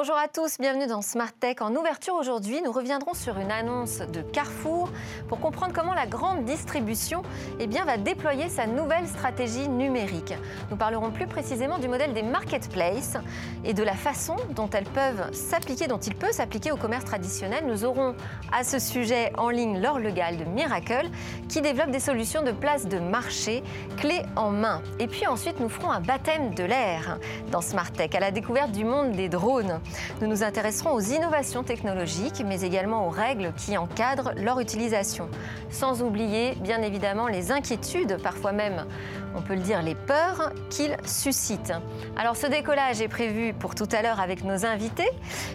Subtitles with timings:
[0.00, 1.56] Bonjour à tous, bienvenue dans Smart Tech.
[1.58, 4.92] En ouverture aujourd'hui, nous reviendrons sur une annonce de Carrefour
[5.26, 7.22] pour comprendre comment la grande distribution
[7.58, 10.34] eh bien, va déployer sa nouvelle stratégie numérique.
[10.70, 13.16] Nous parlerons plus précisément du modèle des marketplaces
[13.64, 17.66] et de la façon dont elles peuvent s'appliquer, dont il peut s'appliquer au commerce traditionnel.
[17.66, 18.14] Nous aurons
[18.52, 21.10] à ce sujet en ligne Laure Legal de Miracle
[21.48, 23.64] qui développe des solutions de place de marché
[23.96, 24.80] clés en main.
[25.00, 27.18] Et puis ensuite, nous ferons un baptême de l'air
[27.50, 29.80] dans Smart Tech à la découverte du monde des drones.
[30.20, 35.28] Nous nous intéresserons aux innovations technologiques, mais également aux règles qui encadrent leur utilisation.
[35.70, 38.86] Sans oublier, bien évidemment, les inquiétudes, parfois même,
[39.34, 41.72] on peut le dire, les peurs qu'ils suscitent.
[42.16, 45.08] Alors ce décollage est prévu pour tout à l'heure avec nos invités.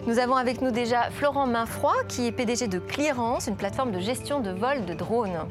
[0.06, 4.00] Nous avons avec nous déjà Florent Mainfroid, qui est PDG de Clearance, une plateforme de
[4.00, 5.46] gestion de vol de drones.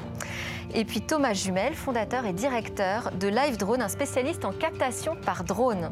[0.76, 5.44] Et puis Thomas Jumel, fondateur et directeur de Live Drone, un spécialiste en captation par
[5.44, 5.92] drone.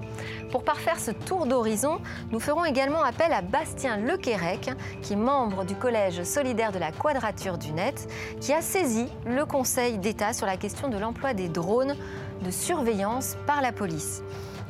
[0.50, 2.00] Pour parfaire ce tour d'horizon,
[2.32, 4.72] nous ferons également appel à Bastien Lequérec,
[5.04, 8.08] qui est membre du Collège solidaire de la Quadrature du Net,
[8.40, 11.96] qui a saisi le Conseil d'État sur la question de l'emploi des drones
[12.42, 14.24] de surveillance par la police.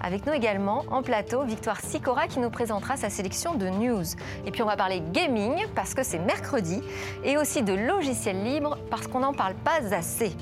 [0.04, 4.04] Avec nous également en plateau, Victoire Sicora qui nous présentera sa sélection de news.
[4.46, 6.82] Et puis on va parler gaming parce que c'est mercredi
[7.24, 10.36] et aussi de logiciels libres parce qu'on n'en parle pas assez.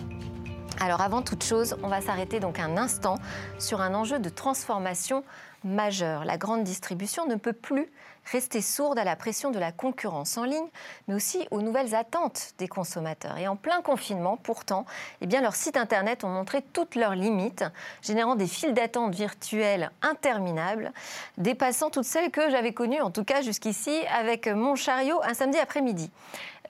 [0.82, 3.16] Alors avant toute chose, on va s'arrêter donc un instant
[3.58, 5.26] sur un enjeu de transformation
[5.66, 6.24] majeur.
[6.24, 7.92] La grande distribution ne peut plus
[8.32, 10.68] rester sourde à la pression de la concurrence en ligne,
[11.08, 13.38] mais aussi aux nouvelles attentes des consommateurs.
[13.38, 14.86] Et en plein confinement, pourtant,
[15.20, 17.66] eh bien, leurs sites Internet ont montré toutes leurs limites,
[18.02, 20.94] générant des files d'attente virtuelles interminables,
[21.38, 25.58] dépassant toutes celles que j'avais connues, en tout cas jusqu'ici, avec mon chariot un samedi
[25.58, 26.10] après-midi.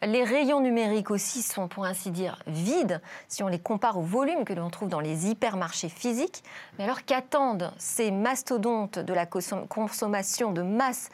[0.01, 4.45] Les rayons numériques aussi sont, pour ainsi dire, vides si on les compare au volume
[4.45, 6.43] que l'on trouve dans les hypermarchés physiques.
[6.77, 11.09] Mais alors qu'attendent ces mastodontes de la consommation de masse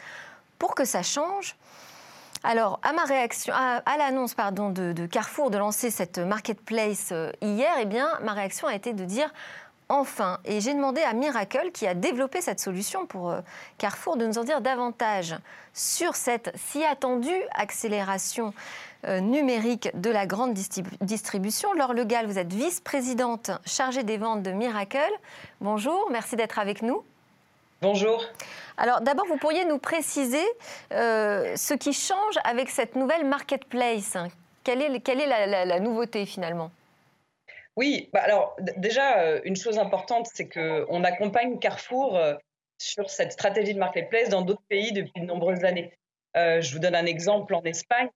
[0.60, 1.56] pour que ça change?
[2.44, 7.32] Alors, à ma réaction, à, l'annonce pardon de, de, Carrefour de lancer cette marketplace euh,
[7.42, 9.34] hier, eh bien, ma réaction a été de dire
[9.90, 10.40] enfin.
[10.46, 13.42] Et j'ai demandé à Miracle, qui a développé cette solution pour euh,
[13.78, 15.36] Carrefour, de nous en dire davantage
[15.74, 18.54] sur cette si attendue accélération
[19.06, 20.54] euh, numérique de la grande
[21.02, 21.74] distribution.
[21.74, 25.12] Laure Legal, vous êtes vice-présidente chargée des ventes de Miracle.
[25.62, 27.04] Bonjour, merci d'être avec nous.
[27.82, 28.24] Bonjour.
[28.78, 30.44] Alors d'abord, vous pourriez nous préciser
[30.92, 34.18] euh, ce qui change avec cette nouvelle marketplace.
[34.64, 36.72] Quelle est, quelle est la, nouveauté finalement?
[37.76, 42.36] Oui, bah alors déjà, euh, une chose importante, c'est qu'on accompagne Carrefour euh,
[42.78, 45.94] sur cette stratégie de marketplace dans d'autres pays depuis de nombreuses années.
[46.36, 48.10] je vous donne un exemple en Espagne.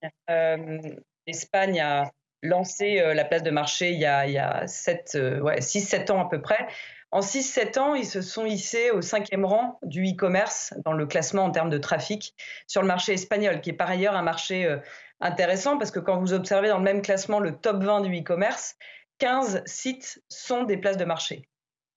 [1.27, 2.11] L'Espagne a
[2.41, 6.41] lancé la place de marché il y a, il y a 6-7 ans à peu
[6.41, 6.67] près.
[7.11, 11.45] En 6-7 ans, ils se sont hissés au cinquième rang du e-commerce dans le classement
[11.45, 12.35] en termes de trafic
[12.67, 14.77] sur le marché espagnol, qui est par ailleurs un marché euh,
[15.19, 18.75] intéressant parce que quand vous observez dans le même classement le top 20 du e-commerce,
[19.19, 21.47] 15 sites sont des places de marché.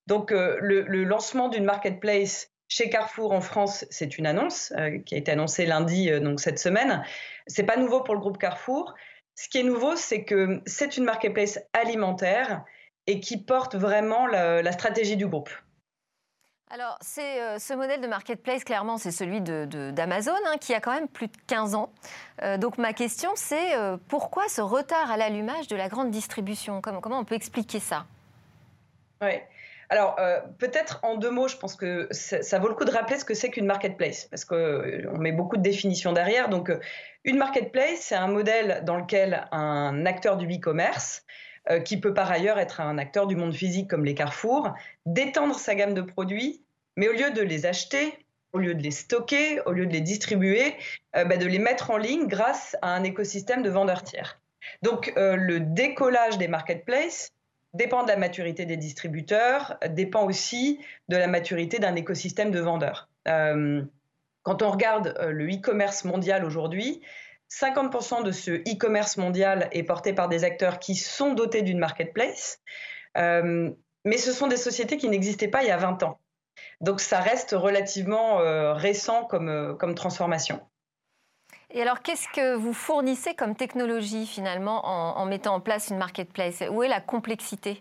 [0.07, 5.15] Donc euh, le, lancement d'une marketplace chez Carrefour en France, c'est une annonce euh, qui
[5.15, 7.05] a été annoncée lundi, donc cette semaine.
[7.47, 8.95] C'est pas nouveau pour le groupe Carrefour.
[9.35, 12.65] Ce qui est nouveau, c'est que c'est une marketplace alimentaire
[13.07, 15.51] et qui porte vraiment la, stratégie du groupe.
[16.75, 20.95] Alors, c'est euh, ce modèle de marketplace, clairement, c'est celui d'Amazon, hein, qui a quand
[20.95, 21.93] même plus de 15 ans.
[22.43, 26.81] Euh, donc, ma question, c'est euh, pourquoi ce retard à l'allumage de la grande distribution?
[26.81, 28.07] Comment, comment on peut expliquer ça?
[29.21, 29.33] Oui.
[29.91, 30.17] Alors,
[30.57, 33.35] peut-être en deux mots, je pense que ça, vaut le coup de rappeler ce que
[33.35, 36.49] c'est qu'une marketplace, parce qu'on met beaucoup de définitions derrière.
[36.49, 36.73] Donc,
[37.25, 41.27] une marketplace, c'est un modèle dans lequel un acteur du e-commerce
[41.71, 44.75] euh, qui peut par ailleurs être un acteur du monde physique comme les carrefours,
[45.07, 46.61] d'étendre sa gamme de produits,
[46.97, 48.19] mais au lieu de les acheter,
[48.53, 50.75] au lieu de les stocker, au lieu de les distribuer,
[51.15, 54.41] euh, bah, de les mettre en ligne grâce à un écosystème de vendeurs tiers.
[54.83, 57.31] Donc euh, le décollage des marketplaces
[57.75, 63.09] dépend de la maturité des distributeurs, dépend aussi de la maturité d'un écosystème de vendeurs.
[63.25, 67.01] quand on regarde le e-commerce mondial aujourd'hui,
[67.61, 72.61] 50% de ce e-commerce mondial est porté par des acteurs qui sont dotés d'une marketplace,
[73.19, 73.71] euh,
[74.05, 76.19] mais ce sont des sociétés qui n'existaient pas il y a 20 ans.
[76.81, 80.61] Donc ça reste relativement euh, récent comme, euh, comme transformation.
[81.71, 86.63] Et alors, qu'est-ce que vous fournissez comme technologie finalement en, mettant en place une marketplace?
[86.71, 87.81] Où est la complexité?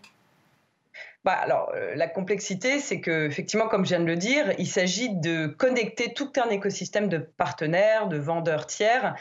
[1.25, 5.09] Bah, alors, la complexité, c'est que, effectivement, comme je viens de le dire, il s'agit
[5.09, 9.13] de connecter tout un écosystème de partenaires, de vendeurs tiers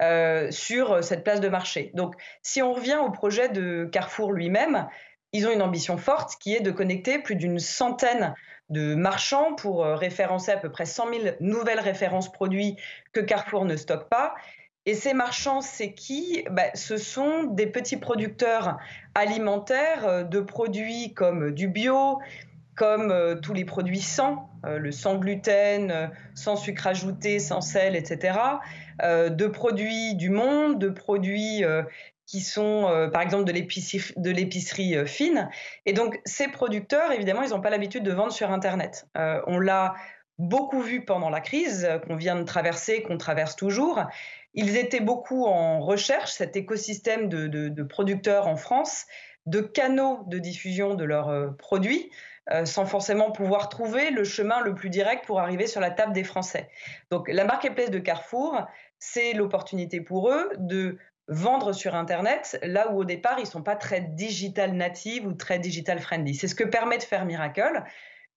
[0.00, 1.90] euh, sur cette place de marché.
[1.94, 4.88] Donc, si on revient au projet de Carrefour lui-même,
[5.32, 8.34] ils ont une ambition forte qui est de connecter plus d'une centaine
[8.70, 12.76] de marchands pour euh, référencer à peu près 100 000 nouvelles références produits
[13.12, 14.34] que Carrefour ne stocke pas.
[14.86, 16.44] Et ces marchands, c'est qui?
[16.50, 18.78] Bah, Ce sont des petits producteurs
[19.14, 22.20] alimentaires euh, de produits comme du bio,
[22.78, 28.38] comme euh, tous les produits sans, le sans gluten, sans sucre ajouté, sans sel, etc.
[29.02, 31.64] de produits du monde, de produits
[32.28, 35.48] qui sont euh, par exemple de l'épicerie euh, fine.
[35.86, 39.08] Et donc ces producteurs, évidemment, ils n'ont pas l'habitude de vendre sur Internet.
[39.16, 39.94] Euh, on l'a
[40.38, 44.04] beaucoup vu pendant la crise qu'on vient de traverser, qu'on traverse toujours.
[44.52, 49.06] Ils étaient beaucoup en recherche, cet écosystème de, producteurs en France,
[49.46, 52.10] de canaux de diffusion de leurs produits,
[52.64, 56.24] sans forcément pouvoir trouver le chemin le plus direct pour arriver sur la table des
[56.24, 56.68] Français.
[57.10, 58.66] Donc la marketplace de Carrefour,
[58.98, 60.98] c'est l'opportunité pour eux de
[61.28, 65.34] vendre sur Internet, là où au départ, ils ne sont pas très digital native ou
[65.34, 66.34] très digital friendly.
[66.34, 67.84] C'est ce que permet de faire Miracle.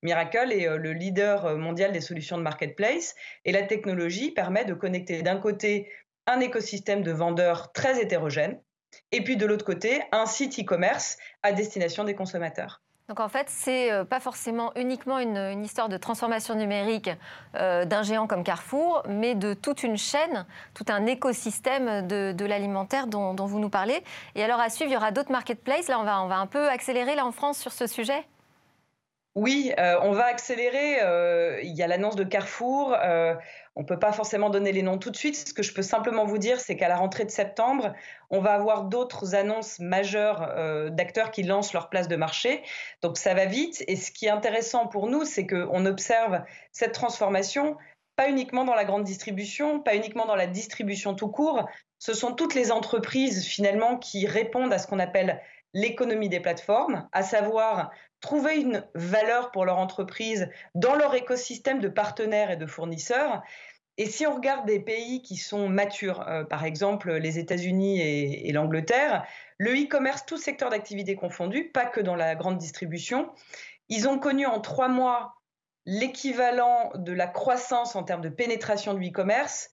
[0.04, 3.16] Miracle est euh, le leader euh, mondial des solutions de marketplace
[3.46, 5.90] et la technologie permet de connecter d'un côté
[6.28, 8.60] un écosystème de vendeurs très hétérogène
[9.12, 12.82] et puis de l'autre côté un site e-commerce à destination des consommateurs.
[13.10, 17.10] Donc en fait, c'est euh, pas forcément uniquement une, histoire de transformation numérique
[17.56, 23.08] euh, d'un géant comme Carrefour, mais de toute une chaîne, tout un écosystème de, l'alimentaire
[23.08, 24.04] dont, vous nous parlez.
[24.36, 25.88] Et alors à suivre, il y aura d'autres marketplaces.
[25.88, 28.26] Là, on va, on va un peu accélérer là en France sur ce sujet?
[29.36, 30.98] Oui, euh, on va accélérer.
[31.64, 32.98] il y a l'annonce de Carrefour.
[33.76, 35.36] On ne peut pas forcément donner les noms tout de suite.
[35.36, 37.94] Ce que je peux simplement vous dire, c'est qu'à la rentrée de septembre,
[38.30, 42.64] on va avoir d'autres annonces majeures euh, d'acteurs qui lancent leur place de marché.
[43.02, 43.84] Donc ça va vite.
[43.88, 46.42] Et ce qui est intéressant pour nous, c'est qu'on observe
[46.74, 47.78] cette transformation
[48.18, 51.66] pas uniquement dans la grande distribution, pas uniquement dans la distribution tout court.
[51.98, 55.42] Ce sont toutes les entreprises finalement qui répondent à ce qu'on appelle
[55.74, 61.90] l'économie des plateformes, à savoir trouver une valeur pour leur entreprise dans leur écosystème de
[61.90, 63.42] partenaires et de fournisseurs.
[63.98, 68.52] Et si on regarde des pays qui sont matures, euh, par exemple les États-Unis et,
[68.52, 69.26] l'Angleterre,
[69.58, 73.30] le e-commerce, tout secteur d'activité confondu, pas que dans la grande distribution,
[73.90, 75.36] ils ont connu en trois mois
[75.86, 79.72] l'équivalent de la croissance en termes de pénétration du e-commerce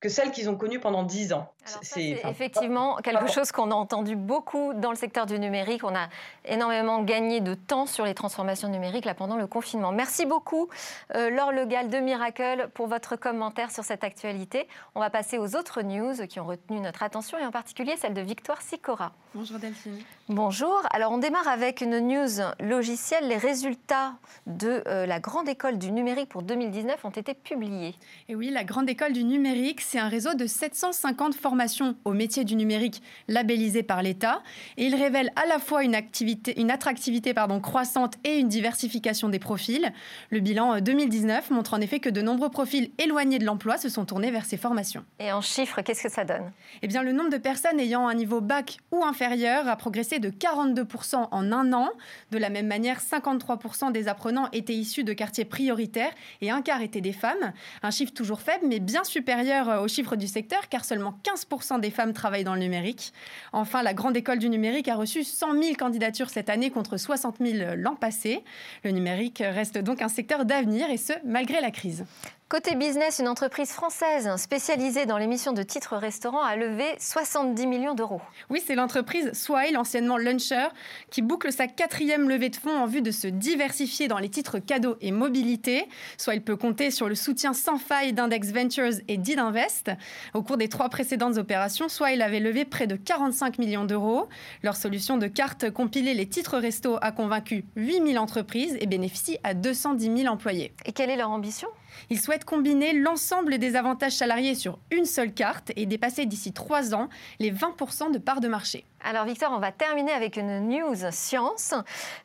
[0.00, 1.52] que celles qu'ils ont connues pendant dix ans.
[1.82, 5.84] C'est effectivement quelque chose qu'on a entendu beaucoup dans le secteur du numérique.
[5.84, 6.08] On a
[6.46, 9.92] énormément gagné de temps sur les transformations numériques là, pendant le confinement.
[9.92, 10.68] Merci beaucoup,
[11.14, 14.66] euh, Laure Legal de Miracle, pour votre commentaire sur cette actualité.
[14.94, 18.14] On va passer aux autres news qui ont retenu notre attention et en particulier celle
[18.14, 19.12] de Victoire Sicora.
[19.34, 19.98] Bonjour Delphine.
[20.28, 20.80] Bonjour.
[20.92, 23.28] Alors on démarre avec une news logicielle.
[23.28, 24.14] Les résultats
[24.46, 27.94] de euh, la Grande École du numérique pour 2019 ont été publiés.
[28.28, 32.44] Et oui, la Grande École du numérique, c'est un réseau de 750 formations au métier
[32.44, 34.40] du numérique labellisées par l'État.
[34.76, 39.28] Et il révèle à la fois une, activité, une attractivité pardon, croissante et une diversification
[39.28, 39.92] des profils.
[40.30, 43.88] Le bilan 2019 euh, montre en effet que de nombreux profils éloignés de l'emploi se
[43.88, 45.04] sont tournés vers ces formations.
[45.18, 46.52] Et en chiffres, qu'est-ce que ça donne?
[46.82, 50.30] Eh bien, le nombre de personnes ayant un niveau bac ou inférieur a progressé de
[50.30, 51.90] 42% en un an.
[52.30, 56.12] De la même manière, 53% des apprenants étaient issus de quartiers prioritaires
[56.42, 57.52] et un quart étaient des femmes.
[57.82, 61.80] Un chiffre toujours faible, mais bien supérieur euh, au chiffre du secteur, car seulement 15%
[61.80, 63.12] des femmes travaillent dans le numérique.
[63.52, 67.36] Enfin, la Grande École du numérique a reçu 100 000 candidatures cette année contre 60
[67.40, 68.42] 000 l'an passé.
[68.84, 72.04] Le numérique reste donc un secteur d'avenir, et ce, malgré la crise.
[72.50, 77.94] Côté business, une entreprise française spécialisée dans l'émission de titres restaurants a levé 70 millions
[77.94, 78.20] d'euros.
[78.50, 80.66] Oui, c'est l'entreprise Swile, anciennement Luncher,
[81.10, 84.58] qui boucle sa quatrième levée de fonds en vue de se diversifier dans les titres
[84.58, 85.86] cadeaux et mobilité.
[86.18, 89.92] Swile peut compter sur le soutien sans faille d'Index Ventures et d'Idinvest.
[90.34, 94.28] Au cours des trois précédentes opérations, Swile avait levé près de 45 millions d'euros.
[94.64, 99.54] Leur solution de carte compilée les titres resto a convaincu 8000 entreprises et bénéficie à
[99.54, 100.74] 210 000 employés.
[100.84, 101.68] Et quelle est leur ambition?
[102.08, 106.94] Ils souhaitent combiner l'ensemble des avantages salariés sur une seule carte et dépasser d'ici trois
[106.94, 108.84] ans les 20% de parts de marché.
[109.02, 111.72] Alors Victor, on va terminer avec une news science.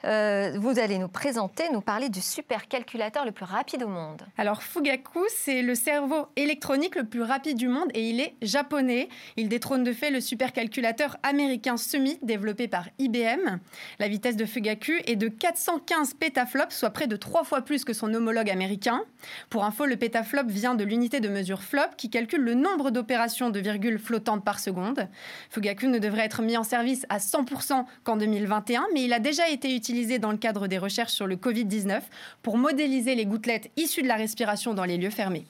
[0.04, 4.24] Euh, vous allez nous présenter, nous parler du supercalculateur le plus rapide au monde.
[4.38, 9.08] Alors Fugaku, c'est le cerveau électronique le plus rapide du monde et il est japonais.
[9.38, 13.60] Il détrône de fait le supercalculateur américain Summit développé par IBM.
[14.00, 17.94] La vitesse de Fugaku est de 415 pétaflops, soit près de trois fois plus que
[17.94, 19.02] son homologue américain.
[19.50, 23.50] Pour info, le pétaflop vient de l'unité de mesure flop qui calcule le nombre d'opérations
[23.50, 25.08] de virgules flottantes par seconde.
[25.50, 29.48] Fugaku ne devrait être mis en service à 100% qu'en 2021, mais il a déjà
[29.50, 32.02] été utilisé dans le cadre des recherches sur le Covid-19
[32.42, 35.46] pour modéliser les gouttelettes issues de la respiration dans les lieux fermés.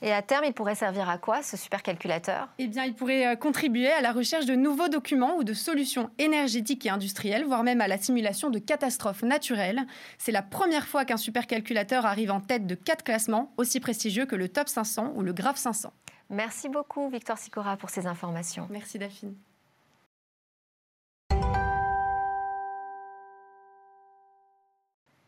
[0.00, 2.48] Et à terme, il pourrait servir à quoi ce supercalculateur?
[2.58, 6.10] Eh bien, il pourrait euh, contribuer à la recherche de nouveaux documents ou de solutions
[6.18, 9.84] énergétiques et industrielles, voire même à la simulation de catastrophes naturelles.
[10.16, 14.36] C'est la première fois qu'un supercalculateur arrive en tête de quatre classements aussi prestigieux que
[14.36, 15.92] le Top 500 ou le Graph 500.
[16.30, 18.68] Merci beaucoup, Victor Sicora, pour ces informations.
[18.70, 19.34] Merci, Delphine.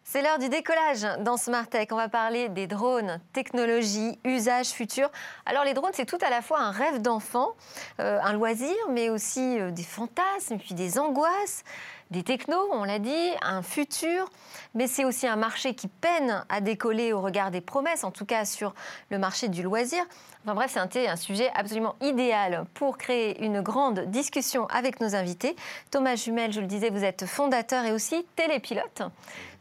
[0.02, 1.88] C'est l'heure du décollage dans Smart Tech.
[1.92, 5.08] On va parler des drones, technologie, usage futur.
[5.46, 7.54] Alors les drones, c'est tout à la fois un rêve d'enfant,
[8.00, 11.62] euh, un loisir, mais aussi euh, des fantasmes, puis des angoisses,
[12.10, 14.28] des technos, on l'a dit, un futur.
[14.74, 18.24] Mais c'est aussi un marché qui peine à décoller au regard des promesses, en tout
[18.24, 18.74] cas sur
[19.10, 20.02] le marché du loisir.
[20.44, 25.54] Enfin bref, c'est un, sujet absolument idéal pour créer une grande discussion avec nos invités.
[25.90, 29.02] Thomas Jumel, je le disais, vous êtes fondateur et aussi télépilote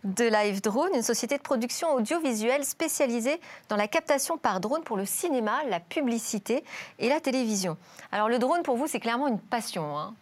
[0.06, 4.96] de Live Drone, une société de production audiovisuelle spécialisée dans la captation par drone pour
[4.96, 6.64] le cinéma, la publicité
[7.00, 7.78] et la télévision.
[8.12, 9.98] Alors le drone, pour vous, c'est clairement une passion.
[9.98, 10.14] Hein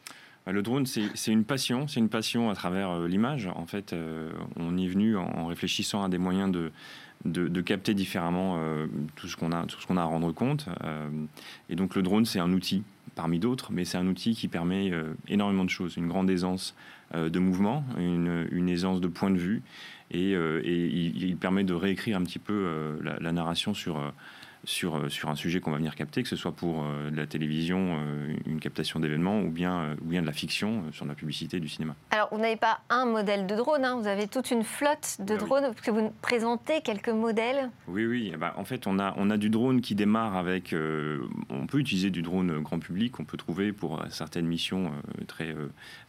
[0.51, 1.87] le drone, c'est une passion.
[1.87, 3.49] C'est une passion à travers euh, l'image.
[3.55, 6.71] En fait, euh, on est venu en réfléchissant à des moyens de,
[7.25, 10.67] de, capter différemment euh, tout ce qu'on a, tout a à rendre compte.
[11.69, 12.83] Et donc le drone, c'est un outil
[13.15, 14.91] parmi d'autres, mais c'est un outil qui permet
[15.27, 16.75] énormément de choses, une grande aisance
[17.15, 19.63] de mouvement, une, aisance de point de vue,
[20.11, 24.13] et, il, permet de réécrire un petit peu la, narration sur
[24.67, 27.15] sur, euh, sur un sujet qu'on va venir capter, que ce soit pour euh, de
[27.15, 31.15] la télévision, euh, une captation d'événements, ou bien, ou bien de la fiction sur la
[31.15, 31.95] publicité du cinéma.
[32.11, 35.35] Alors, vous n'avez pas un modèle de drone, hein, vous avez toute une flotte de
[35.35, 37.69] bah drones, que vous présentez quelques modèles?
[37.87, 38.31] Oui, oui.
[38.33, 40.75] Eh ben, en fait, on a, on a du drone qui démarre avec...
[41.49, 44.91] on peut utiliser du drone grand public, on peut trouver pour certaines missions
[45.27, 45.55] très,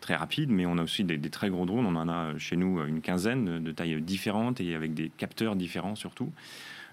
[0.00, 1.86] très rapides, mais on a aussi des, très gros drones.
[1.86, 5.94] On en a chez nous une quinzaine de tailles différentes et avec des capteurs différents
[5.94, 6.32] surtout.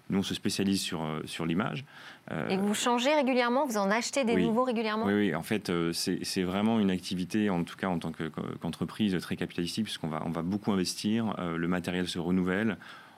[0.09, 1.85] Nous, on se spécialise sur, euh, sur l'image.
[2.31, 5.69] Euh, et vous changez régulièrement Vous en achetez des nouveaux régulièrement oui, oui, en fait,
[5.69, 10.21] euh, c'est vraiment une activité, en tout cas en tant qu'entreprise, très capitalistique, puisqu'on va,
[10.25, 12.77] on va beaucoup investir, le matériel se renouvelle.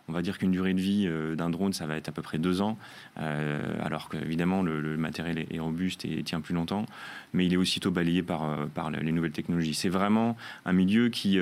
[0.10, 2.22] On va dire qu'une durée de vie euh, d'un drone, ça va être à peu
[2.22, 2.78] près deux ans,
[3.20, 6.86] euh, alors qu'évidemment le, matériel est, robuste et tient plus longtemps,
[7.34, 9.74] mais il est aussitôt balayé par, euh, par les nouvelles technologies.
[9.74, 11.40] C'est vraiment un milieu qui,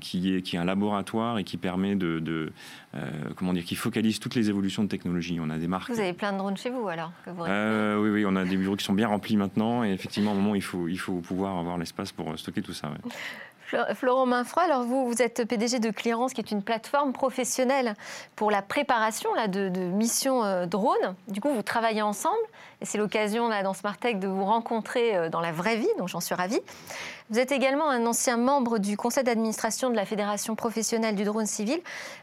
[0.00, 2.52] qui, est, qui est un laboratoire et qui permet de,
[3.34, 5.38] comment dire, qui focalise toutes les évolutions de technologie.
[5.40, 5.90] On a des marques.
[5.90, 8.84] Vous avez plein de drones chez vous alors Oui, oui, on a des bureaux qui
[8.84, 11.76] sont bien remplis maintenant, et effectivement, à un moment, il faut, il faut pouvoir avoir
[11.76, 12.92] l'espace pour stocker tout ça.
[13.94, 17.94] Florent Mainfroy, alors vous, vous êtes PDG de Clearance, qui est une plateforme professionnelle
[18.36, 21.14] pour la préparation là, de, missions euh, drones.
[21.28, 22.36] Du coup, vous travaillez ensemble
[22.80, 26.08] et c'est l'occasion là, dans Tech de vous rencontrer euh, dans la vraie vie, donc
[26.08, 26.60] j'en suis ravie.
[27.30, 31.46] Vous êtes également un ancien membre du conseil d'administration de la Fédération professionnelle du drone
[31.46, 31.80] civil.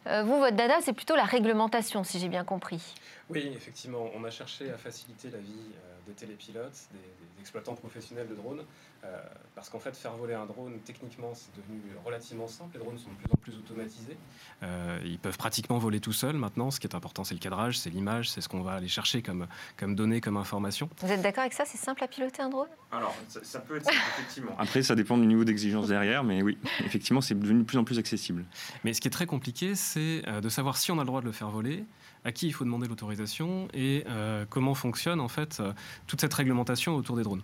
[0.07, 2.95] Euh, vous, votre dada, c'est plutôt la réglementation, si j'ai bien compris.
[3.33, 5.71] Oui, effectivement, on a cherché à faciliter la vie
[6.05, 8.63] des télépilotes, des, des exploitants professionnels de drones,
[9.05, 9.21] euh,
[9.55, 12.77] parce qu'en fait, faire voler un drone, techniquement, c'est devenu relativement simple.
[12.77, 14.17] Les drones sont de plus en plus automatisés.
[14.63, 16.71] Euh, ils peuvent pratiquement voler tout seuls maintenant.
[16.71, 19.21] Ce qui est important, c'est le cadrage, c'est l'image, c'est ce qu'on va aller chercher
[19.21, 19.47] comme,
[19.77, 20.89] comme données, comme information.
[20.99, 21.63] Vous êtes d'accord avec ça?
[21.65, 22.69] C'est simple à piloter un drone?
[22.91, 24.55] Alors, ça, peut être effectivement.
[24.57, 27.83] Après, ça dépend du niveau d'exigence derrière, mais oui, effectivement, c'est devenu de plus en
[27.83, 28.45] plus accessible.
[28.83, 31.21] Mais ce qui est très compliqué, c'est euh, de savoir si on a le droit
[31.21, 31.85] de le faire voler,
[32.25, 34.05] à qui il faut demander l'autorisation et
[34.49, 35.61] comment fonctionne en fait
[36.07, 37.41] toute cette réglementation autour des drones.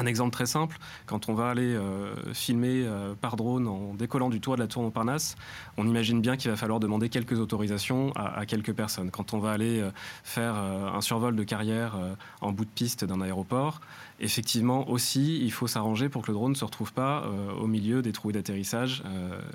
[0.00, 4.30] Un exemple très simple, quand on va aller euh, filmer euh, par drone en décollant
[4.30, 5.36] du toit de la tour Montparnasse,
[5.76, 9.10] on imagine bien qu'il va falloir demander quelques autorisations à, quelques personnes.
[9.10, 9.90] Quand on va aller euh,
[10.24, 11.96] faire un survol de carrière
[12.40, 13.80] en bout de piste d'un aéroport,
[14.20, 17.24] effectivement aussi, il faut s'arranger pour que le drone ne se retrouve pas
[17.60, 19.02] au milieu des trous d'atterrissage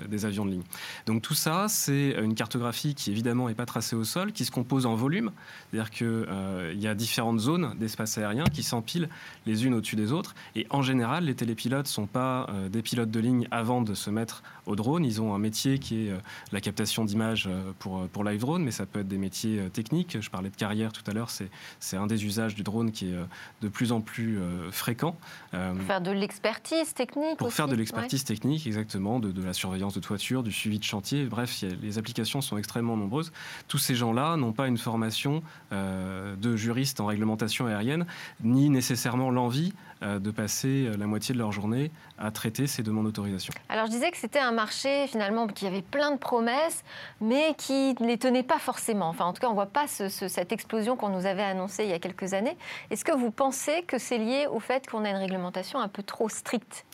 [0.08, 0.62] des avions de ligne.
[1.06, 4.50] Donc tout ça, c'est une cartographie qui évidemment n'est pas tracée au sol, qui se
[4.50, 5.32] compose en volume,
[5.70, 9.08] c'est-à-dire qu'il y a différentes zones d'espace aérien qui s'empilent
[9.46, 10.34] les unes au-dessus des autres.
[10.54, 13.94] Et en général, les télépilotes ne sont pas euh, des pilotes de ligne avant de
[13.94, 15.04] se mettre au drone.
[15.04, 16.18] Ils ont un métier qui est euh,
[16.52, 20.18] la captation d'images euh, pour, pour live drone, mais ça peut être des métiers techniques.
[20.20, 23.16] Je parlais de carrière tout à l'heure, c'est un des usages du drone qui est
[23.62, 24.38] de plus en plus
[24.70, 25.16] fréquent.
[25.52, 29.94] pour faire de l'expertise technique Pour faire de l'expertise technique, exactement, de, de, la surveillance
[29.94, 31.24] de toiture, du suivi de chantier.
[31.24, 33.32] Bref, les applications sont extrêmement nombreuses.
[33.68, 38.06] Tous ces gens-là n'ont pas une formation de juriste en réglementation aérienne,
[38.42, 39.72] ni nécessairement l'envie
[40.04, 43.52] de passer la moitié de leur journée à traiter ces demandes d'autorisation.
[43.68, 46.84] Alors je disais que c'était un marché finalement qui avait plein de promesses,
[47.20, 49.08] mais qui ne les tenait pas forcément.
[49.08, 51.90] Enfin, en tout cas, on ne voit pas cette explosion qu'on nous avait annoncée il
[51.90, 52.56] y a quelques années.
[52.90, 56.02] Est-ce que vous pensez que c'est lié au fait qu'on a une réglementation un peu
[56.02, 56.84] trop stricte?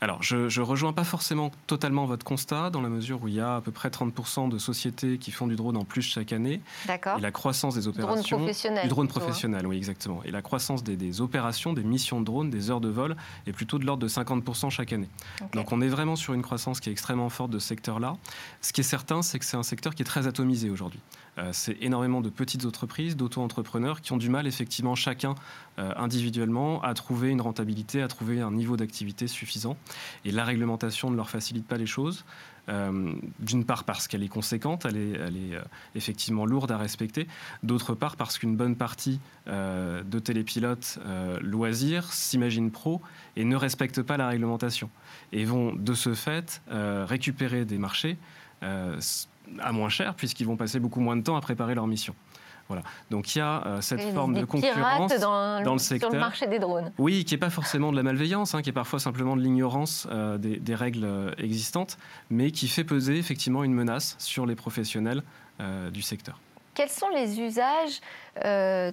[0.00, 3.40] Alors, je ne rejoins pas forcément totalement votre constat, dans la mesure où il y
[3.40, 6.60] a à peu près 30% de sociétés qui font du drone en plus chaque année.
[6.86, 7.18] D'accord.
[7.18, 8.36] Et la croissance des opérations...
[8.36, 8.82] Drone professionnel.
[8.82, 10.20] Du drone professionnel, oui, exactement.
[10.24, 13.52] Et la croissance des, des, opérations, des missions de drone, des heures de vol, est
[13.52, 15.08] plutôt de l'ordre de 50% chaque année.
[15.52, 18.16] Donc on est vraiment sur une croissance qui est extrêmement forte de ce secteur-là.
[18.60, 21.00] Ce qui est certain, c'est que c'est un secteur qui est très atomisé aujourd'hui.
[21.38, 25.34] Euh, c'est énormément de petites entreprises, d'auto-entrepreneurs qui ont du mal effectivement chacun
[25.78, 29.76] euh, individuellement à trouver une rentabilité, à trouver un niveau d'activité suffisant.
[30.24, 32.24] Et la réglementation ne leur facilite pas les choses.
[32.68, 35.60] Euh, d'une part parce qu'elle est conséquente, elle est, est
[35.94, 37.28] effectivement lourde à respecter,
[37.62, 40.98] d'autre part parce qu'une bonne partie de télépilotes
[41.40, 43.00] loisirs s'imaginent pro
[43.36, 44.90] et ne respectent pas la réglementation
[45.32, 48.18] et vont de ce fait récupérer des marchés
[48.62, 52.14] à moins cher puisqu'ils vont passer beaucoup moins de temps à préparer leur mission.
[52.68, 52.82] Voilà.
[53.10, 56.10] Donc il y a euh, cette forme de concurrence dans, le secteur.
[56.10, 56.92] Sur le marché des drones.
[56.98, 60.08] Oui, qui n'est pas forcément de la malveillance, hein, qui est parfois simplement de l'ignorance
[60.10, 61.96] euh, des, règles euh, existantes,
[62.30, 65.22] mais qui fait peser effectivement une menace sur les professionnels
[65.90, 66.38] du secteur.
[66.74, 68.02] Quels sont les usages,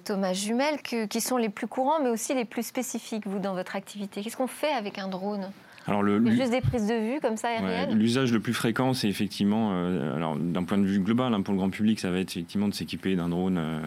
[0.05, 3.75] Thomas Jumel, qui sont les plus courants, mais aussi les plus spécifiques, vous, dans votre
[3.75, 4.23] activité?
[4.23, 5.51] Qu'est-ce qu'on fait avec un drone?
[5.85, 9.09] Alors le, juste des prises de vue comme ça aériennes L'usage le plus fréquent, c'est
[9.09, 12.19] effectivement, euh, alors d'un point de vue global, hein, pour le grand public, ça va
[12.19, 13.81] être effectivement de s'équiper d'un drone euh,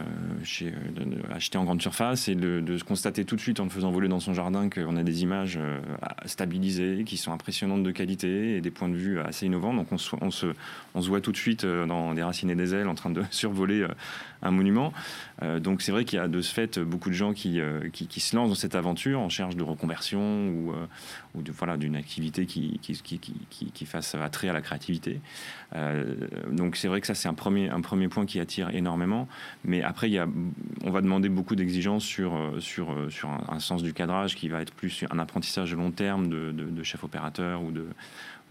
[0.45, 3.65] chez, euh, acheté en grande surface et de, de, se constater tout de suite en
[3.65, 5.59] le faisant voler dans son jardin qu'on a des images
[6.27, 9.73] stabilisées, qui sont impressionnantes de qualité et des points de vue assez innovants.
[9.73, 10.47] Donc on se, on se,
[10.95, 13.23] on se voit tout de suite dans des racines et des ailes en train de
[13.31, 13.87] survoler
[14.43, 14.93] un monument.
[15.61, 17.61] donc c'est vrai qu'il y a de ce fait beaucoup de gens qui,
[17.93, 20.75] qui, qui, se lancent dans cette aventure en cherche de reconversion ou,
[21.37, 25.21] ou de, voilà, d'une activité qui, qui, fasse attrait à la créativité.
[25.75, 26.15] Euh,
[26.51, 29.29] donc c'est vrai que ça, c'est un premier, un premier point qui attire énormément.
[29.65, 30.27] Mais après, il y a,
[30.83, 34.49] on va demander beaucoup d'exigences sur, euh, sur, euh, sur un, sens du cadrage qui
[34.49, 37.87] va être plus un apprentissage long terme de, de chef opérateur ou de,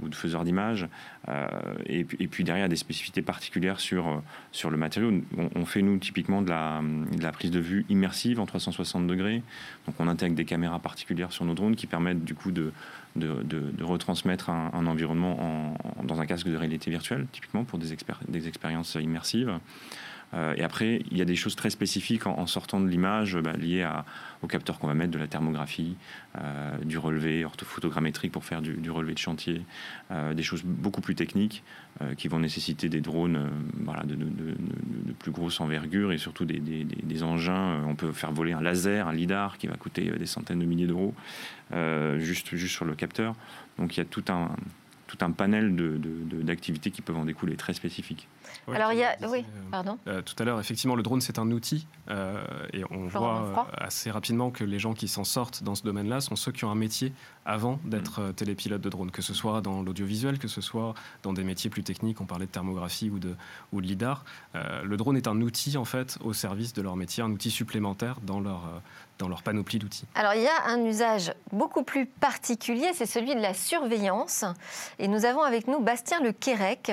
[0.01, 0.87] ou de faiseurs d'images.
[1.29, 1.47] Euh,
[1.85, 4.17] et, puis derrière, des spécificités particulières sur, euh,
[4.51, 5.21] sur le matériau.
[5.55, 9.41] On, fait, nous, typiquement de la, prise de vue immersive en 360 degrés.
[9.85, 12.71] Donc on intègre des caméras particulières sur nos drones qui permettent du coup de,
[13.15, 17.93] de, retransmettre un, environnement en, dans un casque de réalité virtuelle, typiquement pour des
[18.47, 19.59] expériences immersives.
[20.35, 23.53] Euh, et après, il y a des choses très spécifiques en, sortant de l'image bah,
[23.53, 24.05] liées à,
[24.41, 25.95] au capteur qu'on va mettre, de la thermographie,
[26.37, 29.61] euh, du relevé orthophotogrammétrique pour faire du, relevé de chantier,
[30.11, 31.63] euh, des choses beaucoup plus techniques
[32.17, 33.49] qui vont nécessiter des drones
[34.03, 37.81] de, plus grosse envergure et surtout des, des, engins.
[37.87, 40.87] On peut faire voler un laser, un lidar qui va coûter des centaines de milliers
[40.87, 41.13] d'euros
[42.17, 43.33] juste, juste sur le capteur.
[43.77, 44.49] Donc il y a tout un,
[45.07, 45.73] tout un panel
[46.43, 48.27] d'activités qui peuvent en découler très spécifiques.
[48.73, 49.97] Alors il y a, oui, euh, pardon.
[50.07, 54.11] Euh, tout à l'heure, effectivement, le drone c'est un outil euh, et on voit assez
[54.11, 56.75] rapidement que les gens qui s'en sortent dans ce domaine-là sont ceux qui ont un
[56.75, 57.13] métier
[57.45, 58.33] avant d'être mm.
[58.33, 61.83] télépilote de drone, que ce soit dans l'audiovisuel, que ce soit dans des métiers plus
[61.83, 63.35] techniques, on parlait de thermographie ou de,
[63.71, 64.25] ou de lidar.
[64.53, 68.17] le drone est un outil en fait au service de leur métier, un outil supplémentaire
[68.21, 68.81] dans leur
[69.17, 70.05] dans leur panoplie d'outils.
[70.15, 74.43] Alors il y a un usage beaucoup plus particulier, c'est celui de la surveillance.
[74.99, 76.91] Et nous avons avec nous Bastien Le Quérec,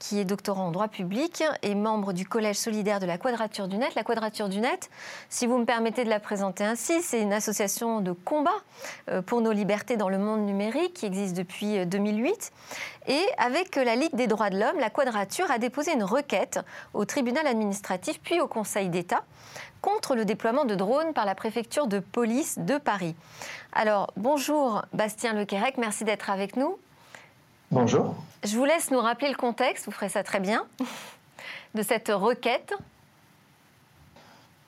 [0.00, 3.76] qui est doctorant en droit public et membre du Collège solidaire de la Quadrature du
[3.76, 3.94] Net.
[3.94, 4.90] La Quadrature du Net,
[5.28, 8.50] si vous me permettez de la présenter ainsi, c'est une association de combat
[9.10, 12.30] euh, pour nos libertés dans le monde numérique qui existe depuis 2008.
[13.08, 16.60] Euh, et avec la Ligue des droits de l'homme, la Quadrature a déposé une requête
[16.94, 19.22] au tribunal administratif puis au Conseil d'État
[19.82, 23.14] contre le déploiement de drones par la préfecture de police de Paris.
[23.72, 26.78] Alors, bonjour Bastien Lequerec, merci d'être avec nous.
[27.72, 28.16] Bonjour.
[28.42, 30.64] Je vous laisse nous rappeler le contexte, vous ferez ça très bien,
[31.76, 32.74] de cette requête.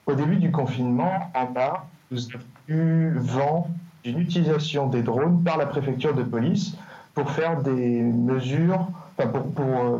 [0.05, 3.67] Au début du confinement, à Bar, nous avons eu vent
[4.05, 6.77] d'une utilisation des drones par la préfecture de police
[7.13, 8.87] pour faire des mesures,
[9.17, 9.99] pour, pour, euh,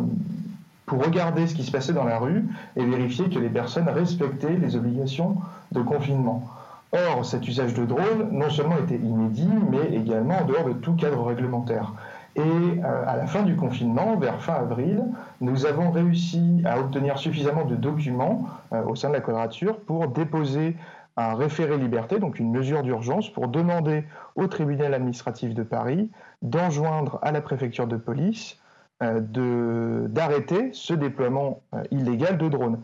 [0.85, 2.45] pour regarder ce qui se passait dans la rue
[2.77, 5.35] et vérifier que les personnes respectaient les obligations
[5.73, 6.49] de confinement.
[6.93, 10.93] Or, cet usage de drones non seulement était inédit, mais également en dehors de tout
[10.93, 11.91] cadre réglementaire.
[12.35, 15.03] Et euh, à la fin du confinement, vers fin avril,
[15.39, 20.07] nous avons réussi à obtenir suffisamment de documents euh, au sein de la quadrature pour
[20.07, 20.75] déposer
[21.15, 24.03] un référé liberté, donc une mesure d'urgence, pour demander
[24.35, 26.09] au tribunal administratif de Paris
[26.41, 28.57] d'enjoindre à la préfecture de police
[29.03, 32.79] euh, d'arrêter ce déploiement illégal de drones.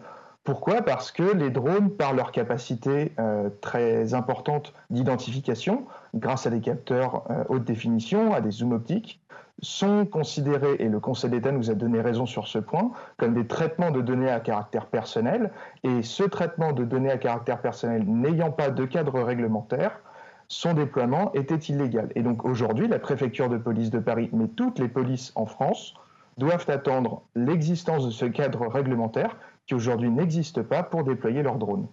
[0.49, 0.81] Pourquoi?
[0.81, 5.85] Parce que les drones, par leur capacité euh, très importante d'identification,
[6.15, 9.21] grâce à des capteurs euh, haute définition, à des zooms optiques,
[9.61, 13.45] sont considérés, et le Conseil d'État nous a donné raison sur ce point, comme des
[13.45, 15.51] traitements de données à caractère personnel.
[15.83, 19.99] Et ce traitement de données à caractère personnel n'ayant pas de cadre réglementaire,
[20.47, 22.09] son déploiement était illégal.
[22.15, 25.93] Et donc aujourd'hui, la préfecture de police de Paris, mais toutes les polices en France,
[26.39, 29.35] doivent attendre l'existence de ce cadre réglementaire
[29.69, 31.87] qui aujourd'hui n'existe pas pour déployer leurs drones.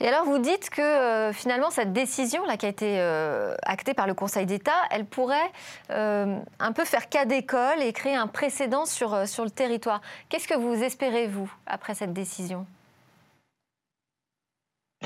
[0.00, 3.94] Et alors vous dites que euh, finalement cette décision là qui a été euh, actée
[3.94, 5.52] par le Conseil d'État, elle pourrait
[5.90, 10.00] euh, un peu faire cas d'école et créer un précédent sur, sur le territoire.
[10.28, 12.66] Qu'est-ce que vous espérez vous après cette décision?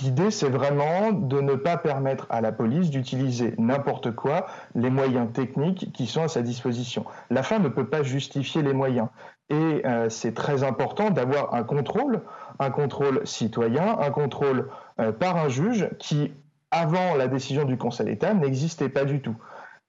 [0.01, 5.31] L'idée, c'est vraiment de ne pas permettre à la police d'utiliser n'importe quoi, les moyens
[5.33, 7.05] techniques qui sont à sa disposition.
[7.31, 9.09] La fin ne peut pas justifier les moyens.
[9.51, 12.23] Et euh, c'est très important d'avoir un contrôle,
[12.59, 14.69] un contrôle citoyen, un contrôle
[15.01, 16.33] euh, par un juge qui,
[16.71, 19.37] avant la décision du Conseil d'État, n'existait pas du tout.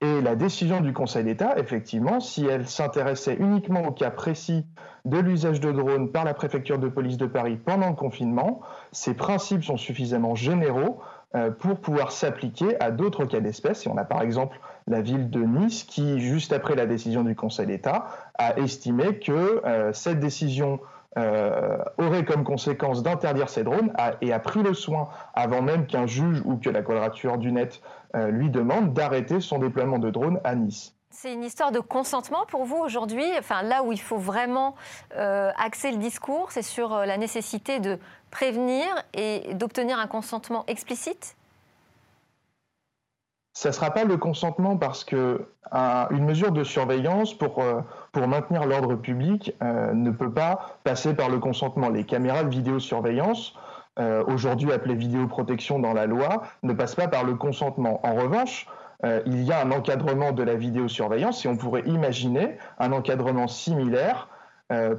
[0.01, 4.65] Et la décision du Conseil d'État, effectivement, si elle s'intéressait uniquement au cas précis
[5.03, 8.61] de l'usage de drones par la préfecture de police de Paris pendant le confinement,
[8.93, 11.01] ces principes sont suffisamment généraux
[11.35, 13.85] euh, pour pouvoir s'appliquer à d'autres cas d'espèce.
[13.85, 14.57] Et on a par exemple
[14.89, 19.61] la ville de Nice qui, juste après la décision du Conseil d'État, a estimé que
[19.65, 20.81] euh, cette décision
[21.17, 26.05] euh, aurait comme conséquence d'interdire ces drones et a pris le soin, avant même qu'un
[26.05, 27.81] juge ou que la quadrature du net
[28.15, 30.95] lui demande, d'arrêter son déploiement de drones à Nice.
[31.11, 33.25] C'est une histoire de consentement pour vous aujourd'hui.
[33.37, 34.75] Enfin, là où il faut vraiment
[35.15, 37.97] euh, axer le discours, c'est sur euh, la nécessité de
[38.29, 41.35] prévenir et d'obtenir un consentement explicite?
[43.59, 45.45] Ça ne sera pas le consentement parce que
[46.11, 47.81] mesure de surveillance pour, euh,
[48.27, 51.89] maintenir l'ordre public ne peut pas passer par le consentement.
[51.89, 53.55] Les caméras de vidéosurveillance,
[54.27, 57.99] aujourd'hui appelées vidéoprotection dans la loi, ne passent pas par le consentement.
[58.03, 58.65] En revanche,
[59.05, 63.47] euh, il y a un encadrement de la vidéosurveillance et on pourrait imaginer un encadrement
[63.47, 64.38] similaire euh,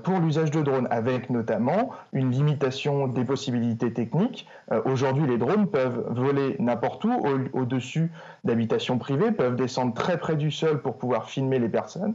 [0.03, 4.47] pour l'usage de drones, avec notamment une limitation des possibilités techniques.
[4.73, 7.13] Euh, aujourd'hui, les drones peuvent voler n'importe où,
[7.53, 8.11] au-dessus
[8.45, 12.15] d'habitations privées, peuvent descendre très près du sol pour pouvoir filmer les personnes.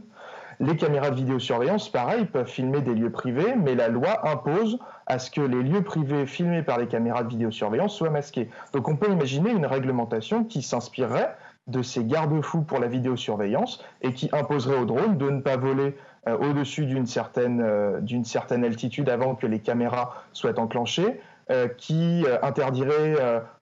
[0.58, 5.18] Les caméras de vidéosurveillance, pareil, peuvent filmer des lieux privés, mais la loi impose à
[5.18, 8.48] ce que les lieux privés filmés par les caméras de vidéosurveillance soient masqués.
[8.72, 14.14] Donc on peut imaginer une réglementation qui s'inspirerait de ces garde-fous pour la vidéosurveillance et
[14.14, 15.96] qui imposerait aux drones de ne pas voler
[16.28, 21.68] euh, au-dessus d'une certaine, euh, d'une certaine altitude avant que les caméras soient enclenchées, euh,
[21.68, 23.14] qui interdirait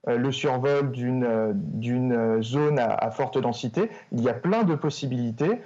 [0.07, 3.91] le survol d'une, d'une zone à, à, forte densité.
[4.13, 5.61] Il y a plein de possibilités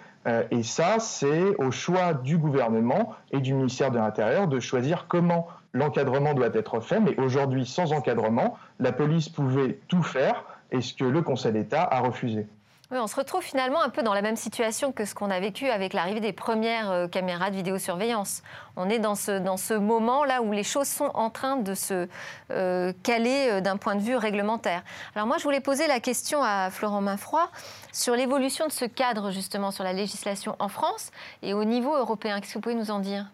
[0.50, 5.46] et ça, c'est au choix du gouvernement et du ministère de l'Intérieur de choisir comment
[5.72, 6.98] l'encadrement doit être fait.
[6.98, 11.82] Mais aujourd'hui, sans encadrement, la police pouvait tout faire et ce que le Conseil d'État
[11.82, 12.48] a refusé.
[12.90, 15.38] Oui, on se retrouve finalement un peu dans la même situation que ce qu'on a
[15.40, 18.42] vécu avec l'arrivée des premières euh, caméras de vidéosurveillance.
[18.76, 22.08] On est dans ce, dans ce moment-là où les choses sont en train de se
[22.50, 24.82] euh, caler euh, d'un point de vue réglementaire.
[25.14, 27.46] Alors moi, je voulais poser la question à Florent Mainfroy
[27.92, 31.10] sur l'évolution de ce cadre justement sur la législation en France
[31.42, 32.40] et au niveau européen.
[32.40, 33.26] Qu'est-ce que vous pouvez nous en dire?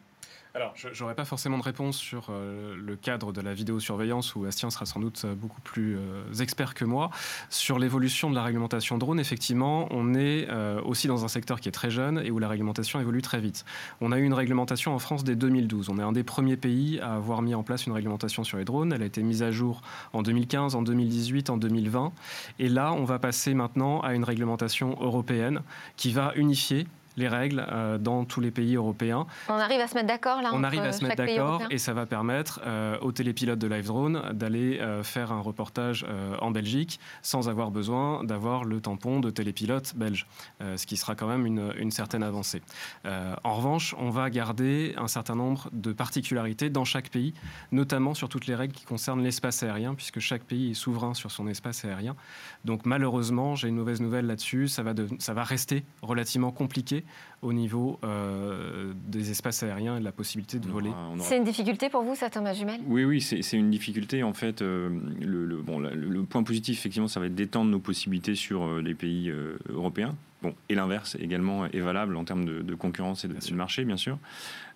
[0.57, 4.43] Alors, je n'aurai pas forcément de réponse sur euh, le cadre de la vidéosurveillance, où
[4.43, 7.11] Bastien sera sans doute euh, beaucoup plus euh, expert que moi.
[7.51, 10.47] Sur l'évolution de la réglementation drone, effectivement, on est
[10.85, 13.65] aussi dans un secteur qui est très jeune et où la réglementation évolue très vite.
[14.01, 15.89] On a eu une réglementation en France dès 2012.
[15.89, 18.65] On est un des premiers pays à avoir mis en place une réglementation sur les
[18.65, 18.93] drones.
[18.93, 19.81] Elle a été mise à jour
[20.13, 22.13] en 2015, en 2018, en 2020.
[22.59, 25.63] Et là, on va passer maintenant à une réglementation européenne
[25.97, 29.27] qui va unifier les règles euh, dans tous les pays européens.
[29.49, 31.93] On arrive à se mettre d'accord là On arrive à se mettre d'accord et ça
[31.93, 36.07] va permettre euh, aux télépilotes de Live Drone d'aller euh, faire un reportage
[36.41, 40.27] en Belgique sans avoir besoin d'avoir le tampon de télépilote belge,
[40.61, 42.63] ce qui sera quand même une, une certaine avancée.
[43.05, 47.35] en revanche, on va garder un certain nombre de particularités dans chaque pays,
[47.73, 51.31] notamment sur toutes les règles qui concernent l'espace aérien, puisque chaque pays est souverain sur
[51.31, 52.17] son espace aérien.
[52.65, 57.05] Donc malheureusement, j'ai une mauvaise nouvelle là-dessus, ça va, de, ça va rester relativement compliqué
[57.43, 60.91] au niveau euh, des espaces aériens et de la possibilité de voler.
[61.19, 62.81] C'est une difficulté pour vous, ça, Thomas Jumel?
[62.87, 64.23] Oui, oui, c'est une difficulté.
[64.23, 64.89] En fait, euh,
[65.21, 68.95] le, bon, le, point positif, effectivement, ça va être d'étendre nos possibilités sur euh, les
[68.95, 69.33] pays
[69.69, 73.97] européens Bon, et l'inverse également est valable en termes de, concurrence et de, marché, bien
[73.97, 74.19] sûr.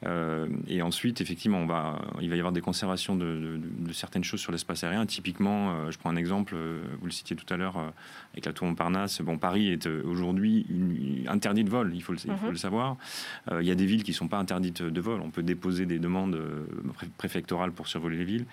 [0.06, 3.60] Euh, et ensuite, effectivement, on va, il va y avoir des conservations de,
[3.92, 5.04] certaines choses sur l'espace aérien.
[5.04, 7.76] Typiquement, euh, je prends un exemple, euh, vous le citiez tout à l'heure
[8.32, 9.20] avec la tour Montparnasse.
[9.20, 10.64] Bon, Paris est aujourd'hui
[11.28, 12.52] interdit de vol, il faut le, il faut mhm.
[12.52, 12.96] le savoir.
[13.60, 15.20] il y a des villes qui ne sont pas interdites de vol.
[15.20, 16.40] On peut déposer des demandes
[17.18, 18.46] préfectorales pour survoler les villes.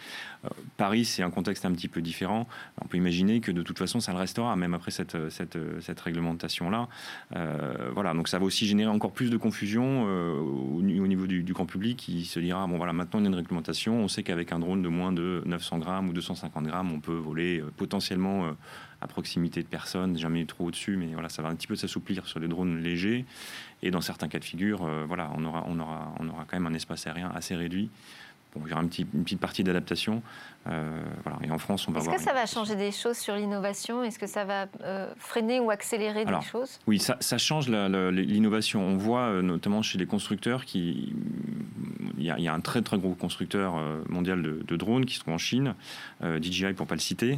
[0.76, 2.46] Paris, c'est un contexte un petit peu différent.
[2.82, 6.02] On peut imaginer que de toute façon, ça le restera, même après cette, cette, cette
[6.02, 6.90] réglementation-là.
[7.32, 11.54] Voilà, donc ça va aussi générer encore plus de confusion au, au niveau du du,
[11.54, 14.24] grand public qui se dira bon voilà, maintenant il y a une réglementation, on sait
[14.24, 17.72] qu'avec un drone de moins de 900 grammes ou 250 grammes, on peut voler euh,
[17.76, 18.52] potentiellement euh,
[19.02, 22.26] à proximité de personnes, jamais trop au-dessus, mais voilà, ça va un petit peu s'assouplir
[22.28, 23.26] sur les drones légers.
[23.84, 26.58] Et dans certains cas de figure, euh, voilà, on aura, on, aura, on aura quand
[26.60, 27.90] même un espace aérien assez réduit
[28.64, 30.22] il y aura une petite partie d'adaptation.
[30.68, 31.40] Euh, voilà.
[31.44, 34.04] Et en France, on va Est-ce que ça va changer des choses sur l'innovation?
[34.04, 36.80] Est-ce que ça va euh, freiner ou accélérer des choses?
[36.88, 38.82] Oui, ça, ça change l'innovation.
[38.82, 41.14] On voit euh, notamment chez les constructeurs qui.
[42.18, 43.76] Il y, a, un très très gros constructeur
[44.10, 45.76] mondial de, drones qui se trouve en Chine,
[46.24, 47.38] DJI pour pas le citer,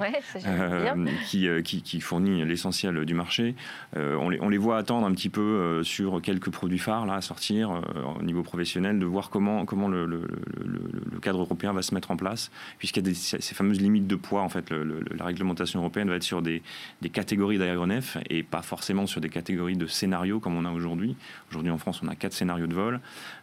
[1.27, 3.55] qui, qui, qui, fournit l'essentiel du marché.
[3.95, 7.21] On les, on, les, voit attendre un petit peu sur quelques produits phares là, à
[7.21, 7.81] sortir
[8.17, 10.25] au niveau professionnel, de voir comment, comment le, le,
[10.63, 14.15] le cadre européen va se mettre en place, puisqu'il y a ces fameuses limites de
[14.15, 14.41] poids.
[14.41, 16.61] En fait, la réglementation européenne va être sur des,
[17.11, 21.15] catégories d'aéronefs et pas forcément sur des catégories de scénarios comme on a aujourd'hui.
[21.49, 22.99] Aujourd'hui, en France, on a quatre scénarios de vol.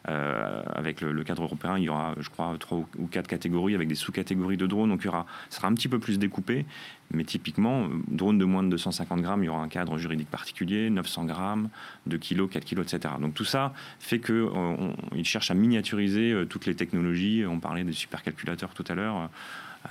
[0.09, 3.89] Euh, avec le, cadre européen, il y aura, je crois, trois ou quatre catégories avec
[3.89, 4.91] des sous-catégories de drones.
[4.91, 6.67] Donc, il y aura, ça sera un petit peu plus découpé.
[7.13, 10.91] Mais typiquement, drone de moins de 250 grammes, il y aura un cadre juridique particulier,
[10.91, 11.69] 900 grammes,
[12.07, 13.15] 2 kg, 4 kg, etc.
[13.21, 17.45] Donc tout ça fait qu'ils euh, cherchent à miniaturiser euh, toutes les technologies.
[17.47, 19.31] On parlait des supercalculateurs tout à l'heure.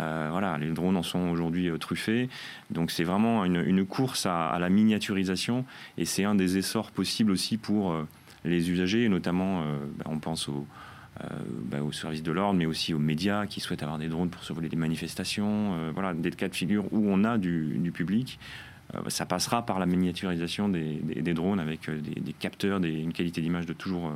[0.02, 2.30] Euh, voilà, les drones en sont aujourd'hui truffés.
[2.72, 5.66] Donc c'est vraiment une, course à, la miniaturisation
[5.98, 7.96] et c'est un des essors possibles aussi pour
[8.44, 9.64] les usagers, et notamment
[9.98, 13.60] bah, on pense aux, euh, bah, aux services de l'ordre, mais aussi aux médias qui
[13.60, 15.76] souhaitent avoir des drones pour survoler des manifestations.
[15.76, 18.40] Euh, voilà, des cas de figure où on a du, public
[18.96, 23.74] euh, ça passera par la miniaturisation des, drones avec des, capteurs, une qualité d'image de
[23.74, 24.12] toujours,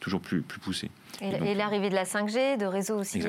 [0.00, 0.90] toujours plus, plus poussée.
[1.20, 3.22] Et, l'arrivée de la 5G, de réseaux aussi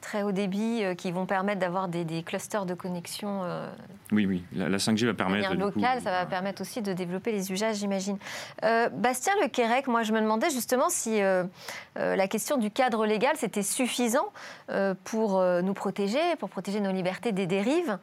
[0.00, 3.42] très haut débit euh, qui vont permettre d'avoir des, clusters de connexion.
[3.44, 3.68] Euh,
[4.12, 5.54] oui, oui, la, 5G va permettre.
[5.54, 8.18] Local, ça va permettre aussi de développer les usages, j'imagine.
[8.64, 11.20] Euh, Bastien Le Quérec, moi je me demandais justement si
[11.96, 14.32] la question du cadre légal c'était suffisant
[15.04, 17.98] pour nous protéger, pour protéger nos libertés des dérives.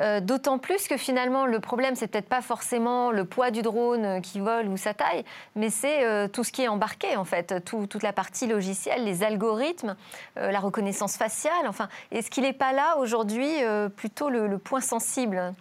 [0.00, 4.04] Euh, d'autant plus que finalement, le problème, c'est peut-être pas forcément le poids du drone
[4.04, 5.24] euh, qui vole ou sa taille,
[5.54, 9.22] mais c'est euh, tout ce qui est embarqué, en fait, toute la partie logicielle, les
[9.22, 9.96] algorithmes,
[10.36, 11.66] la reconnaissance faciale.
[11.66, 13.48] Enfin, est-ce qu'il n'est pas là aujourd'hui
[13.96, 15.52] plutôt le, point sensible?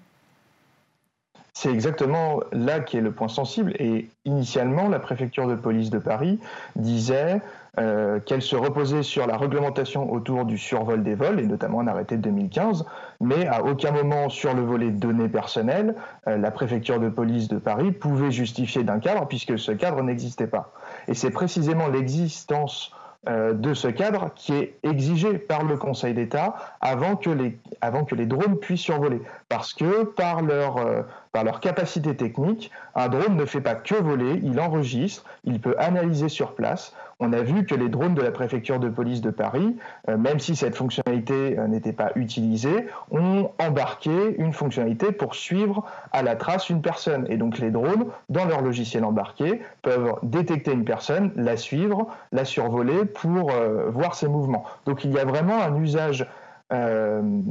[1.53, 3.73] C'est exactement là qui est le point sensible.
[3.79, 6.39] Et initialement, la préfecture de police de Paris
[6.75, 7.41] disait
[7.79, 11.87] euh, qu'elle se reposait sur la réglementation autour du survol des vols, et notamment un
[11.87, 12.85] arrêté de 2015,
[13.21, 15.95] mais à aucun moment sur le volet données personnelles,
[16.27, 20.47] euh, la préfecture de police de Paris pouvait justifier d'un cadre, puisque ce cadre n'existait
[20.47, 20.73] pas.
[21.07, 22.93] Et c'est précisément l'existence
[23.29, 28.57] euh, de ce cadre qui est exigé par le Conseil d'État avant que les drones
[28.57, 33.75] puissent survoler parce que par leur par leur capacité technique un drone ne fait pas
[33.75, 38.15] que voler il enregistre il peut analyser sur place on a vu que les drones
[38.15, 39.77] de la préfecture de police de Paris,
[40.09, 45.85] euh, même si cette fonctionnalité euh, n'était pas utilisée, ont embarqué une fonctionnalité pour suivre
[46.11, 47.27] à la trace une personne.
[47.29, 52.43] Et donc les drones, dans leur logiciel embarqué, peuvent détecter une personne, la suivre, la
[52.43, 54.65] survoler pour euh, voir ses mouvements.
[54.87, 56.27] Donc il y a vraiment un usage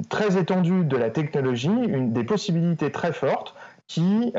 [0.09, 3.55] très étendu de la technologie, une, des possibilités très fortes
[3.87, 4.33] qui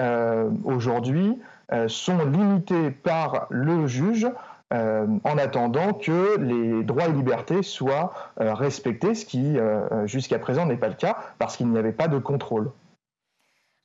[0.64, 1.38] aujourd'hui
[1.86, 4.28] sont limitées par le juge
[4.72, 10.40] euh, en attendant que les droits et libertés soient euh, respectés, ce qui euh, jusqu'à
[10.40, 12.72] présent n'est pas le cas parce qu'il n'y avait pas de contrôle.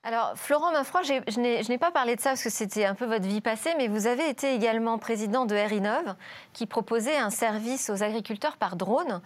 [0.07, 3.27] Alors, Florent Mainfroy, je n'ai pas parlé de ça parce que c'était un peu votre
[3.27, 6.15] vie passée, mais vous avez été également président de RINOV,
[6.53, 9.21] qui proposait un service aux agriculteurs par drone.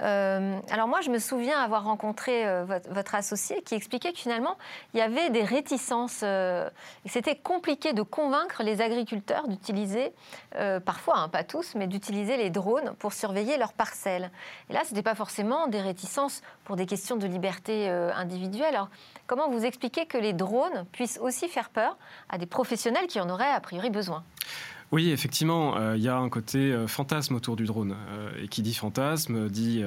[0.00, 4.56] Euh, alors moi, je me souviens avoir rencontré euh, votre, associé qui expliquait que finalement,
[4.94, 6.20] il y avait des réticences.
[6.22, 6.70] Euh,
[7.04, 10.14] c'était compliqué de convaincre les agriculteurs d'utiliser,
[10.86, 14.30] parfois, hein, pas tous, mais d'utiliser les drones pour surveiller leurs parcelles.
[14.70, 18.80] Et là, ce n'était pas forcément des réticences pour des questions de liberté individuelle.
[19.32, 21.96] Comment vous expliquez que les drones puissent aussi faire peur
[22.28, 24.24] à des professionnels qui en auraient a priori besoin?
[24.92, 27.96] Oui, effectivement, euh, il y a un côté euh, fantasme autour du drone.
[28.10, 29.82] Euh, et qui dit fantasme dit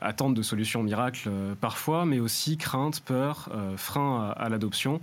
[0.00, 5.00] attente de solutions miracles parfois, mais aussi crainte, peur, frein à, l'adoption.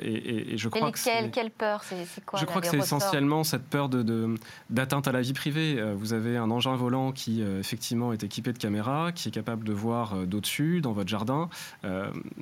[0.00, 3.88] Et, je crois que quelle peur C'est quoi Je crois que c'est essentiellement cette peur
[3.88, 4.34] de,
[4.70, 5.82] d'atteinte à la vie privée.
[5.94, 9.72] vous avez un engin volant qui effectivement est équipé de caméras, qui est capable de
[9.72, 11.48] voir d'au-dessus dans votre jardin.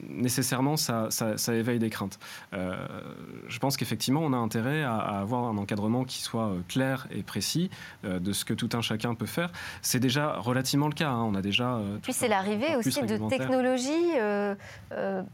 [0.08, 2.18] nécessairement, ça, ça, éveille des craintes.
[2.52, 7.06] je pense qu'effectivement, on a intérêt à, à avoir un encadrement qui soit euh, clair
[7.10, 7.70] et précis
[8.04, 9.50] euh, de ce que tout un chacun peut faire.
[9.82, 11.10] C'est déjà relativement le cas.
[11.10, 11.24] Hein.
[11.24, 11.74] On a déjà.
[11.74, 13.90] Euh, Puis c'est l'arrivée aussi de technologies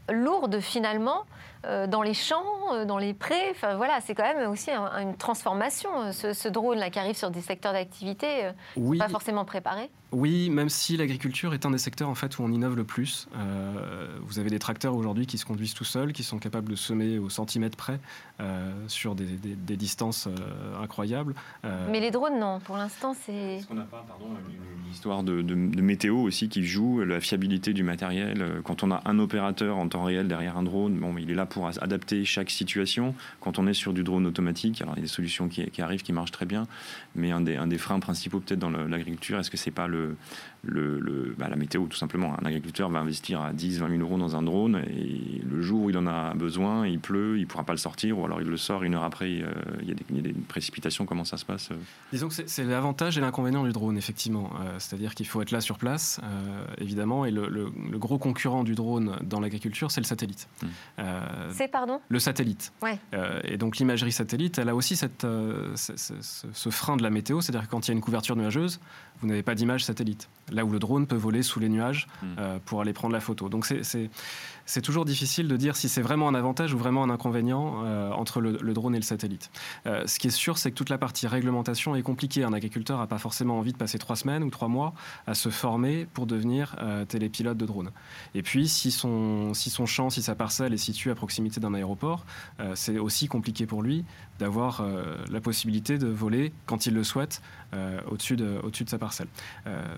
[0.09, 1.25] lourdes finalement
[1.87, 3.49] dans les champs, euh, dans les prés.
[3.51, 5.89] Enfin voilà, c'est quand même aussi une transformation.
[6.01, 8.49] Euh, ce, drone là qui arrive sur des secteurs d'activité
[8.97, 9.89] pas forcément préparés.
[10.13, 13.27] Oui, même si l'agriculture est un des secteurs en fait où on innove le plus.
[14.21, 17.19] vous avez des tracteurs aujourd'hui qui se conduisent tout seuls, qui sont capables de semer
[17.19, 17.99] au centimètre près
[18.87, 19.25] sur des,
[19.75, 20.29] distances
[20.81, 21.35] incroyables.
[21.89, 22.59] Mais les drones, non.
[22.61, 23.33] Pour l'instant, c'est.
[23.33, 27.83] Est-ce qu'on n'a pas, pardon, une histoire de, météo aussi qui joue, la fiabilité du
[27.83, 28.61] matériel.
[28.63, 31.45] Quand on a un opérateur en temps réel derrière un drone, bon, il est là
[31.45, 33.15] pour adapter chaque situation.
[33.39, 36.03] Quand on est sur du drone automatique, alors il y a des solutions qui, arrivent,
[36.03, 36.67] qui marchent très bien,
[37.15, 40.15] mais un des, un des freins principaux peut-être dans l'agriculture, est-ce que c'est pas le,
[40.67, 44.17] le, bah, la météo tout simplement Un agriculteur va investir à 10, 20 000 euros
[44.17, 47.63] dans un drone et le jour où il en a besoin, il pleut, il pourra
[47.63, 49.51] pas le sortir, ou alors il le sort une heure après, euh,
[49.81, 51.05] il, y a des, précipitations.
[51.05, 51.75] Comment ça se passe euh?
[52.11, 54.51] Disons que c'est l'avantage et l'inconvénient du drone, effectivement.
[54.61, 56.19] Euh, c'est-à-dire qu'il faut être là sur place,
[56.79, 60.47] évidemment, et le, gros concurrent du drone dans l'agriculture, c'est le satellite.
[60.61, 60.67] Mmh.
[61.51, 61.99] C'est, pardon?
[62.09, 62.71] Le satellite.
[62.81, 62.99] Ouais.
[63.13, 67.41] Euh, et donc l'imagerie satellite, elle a aussi cette, euh, ce, frein de la météo,
[67.41, 68.79] c'est-à-dire que quand il y a une couverture nuageuse,
[69.21, 70.29] vous n'avez pas d'image satellite.
[70.57, 72.25] Là où le drone peut voler sous les nuages mmh.
[72.39, 73.47] euh, pour aller prendre la photo.
[73.47, 74.09] Donc c'est
[74.67, 78.11] c'est toujours difficile de dire si c'est vraiment un avantage ou vraiment un inconvénient euh,
[78.11, 79.49] entre le, drone et le satellite.
[79.85, 82.43] Euh, ce qui est sûr, c'est que toute la partie réglementation est compliquée.
[82.43, 84.93] Un agriculteur n'a pas forcément envie de passer trois semaines ou trois mois
[85.25, 87.91] à se former pour devenir euh, télépilote de drone.
[88.35, 91.73] Et puis, si son, si son champ, si sa parcelle est située à proximité d'un
[91.73, 92.25] aéroport,
[92.75, 94.03] c'est aussi compliqué pour lui
[94.39, 94.83] d'avoir
[95.29, 97.41] la possibilité de voler quand il le souhaite
[98.09, 99.27] au-dessus de, au de sa parcelle.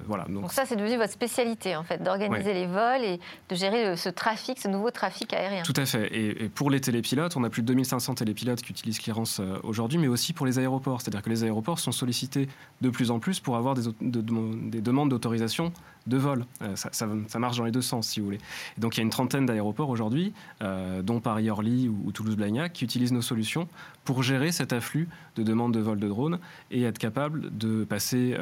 [0.06, 0.26] voilà.
[0.30, 4.10] Donc, ça, c'est devenu votre spécialité, en fait, d'organiser les vols et de gérer ce
[4.10, 5.64] trafic ce nouveau trafic aérien.
[5.64, 6.10] Tout à fait.
[6.16, 9.98] Et, pour les télépilotes, on a plus de 2500 télépilotes qui utilisent Clearance euh, aujourd'hui,
[9.98, 11.02] mais aussi pour les aéroports.
[11.02, 12.48] C'est-à-dire que les aéroports sont sollicités
[12.82, 15.72] de plus en plus pour avoir des, des demandes d'autorisation
[16.08, 16.46] de vol.
[16.62, 18.40] Euh, ça, marche dans les deux sens, si vous voulez.
[18.78, 23.12] donc il y a une trentaine d'aéroports aujourd'hui, euh, dont Paris-Orly ou, Toulouse-Blagnac, qui utilisent
[23.12, 23.68] nos solutions
[24.06, 26.40] pour gérer cet afflux de demandes de vol de drones
[26.72, 28.36] et être capable de passer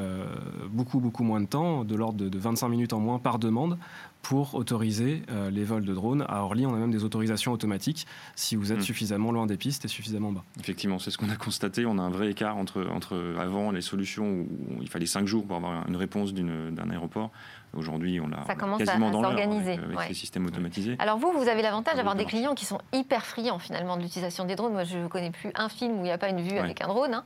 [0.70, 3.78] beaucoup, beaucoup moins de temps, de l'ordre de 25 minutes en moins par demande,
[4.28, 6.26] pour autoriser euh, les vols de drones.
[6.28, 8.82] À Orly, on a même des autorisations automatiques si vous êtes hmm.
[8.82, 10.44] suffisamment loin des pistes et suffisamment bas.
[10.60, 11.86] Effectivement, c'est ce qu'on a constaté.
[11.86, 15.48] On a un vrai écart entre, entre avant les solutions où il fallait 5 jours
[15.48, 17.32] pour avoir une réponse d'un aéroport
[17.76, 18.44] Aujourd'hui, on l'a
[18.78, 20.96] quasiment dans s'organiser avec, avec les systèmes automatisés.
[21.00, 24.46] Alors vous, vous avez l'avantage d'avoir des clients qui sont hyper friands finalement de l'utilisation
[24.46, 24.74] des drones.
[24.74, 26.82] Moi, je ne connais plus un film où il n'y a pas une vue avec
[26.82, 27.14] un drone.
[27.14, 27.24] Hein.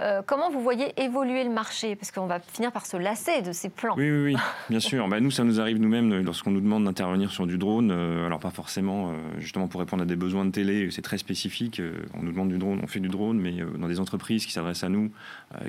[0.00, 1.94] Euh, comment vous voyez évoluer le marché?
[1.94, 3.94] Parce qu'on va finir par se lasser de ces plans.
[3.96, 4.36] Oui, oui, oui.
[4.70, 5.06] bien sûr.
[5.08, 7.90] Bah, nous, ça nous arrive nous-mêmes lorsqu'on nous demande d'intervenir sur du drone.
[7.92, 11.18] Euh, alors pas forcément, euh, justement pour répondre à des besoins de télé, c'est très
[11.18, 11.80] spécifique.
[12.14, 14.84] on nous demande du drone, on fait du drone, mais dans des entreprises qui s'adressent
[14.84, 15.10] à nous,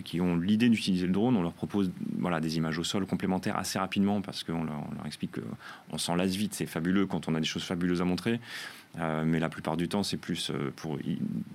[0.04, 3.58] qui ont l'idée d'utiliser le drone, on leur propose voilà, des images au sol complémentaires
[3.58, 5.32] assez rapidement parce qu'on leur, explique
[5.90, 8.40] qu'on s'en lasse vite, c'est fabuleux quand on a des choses fabuleuses à montrer.
[9.00, 11.00] Euh, mais la plupart du temps, c'est plus euh, pour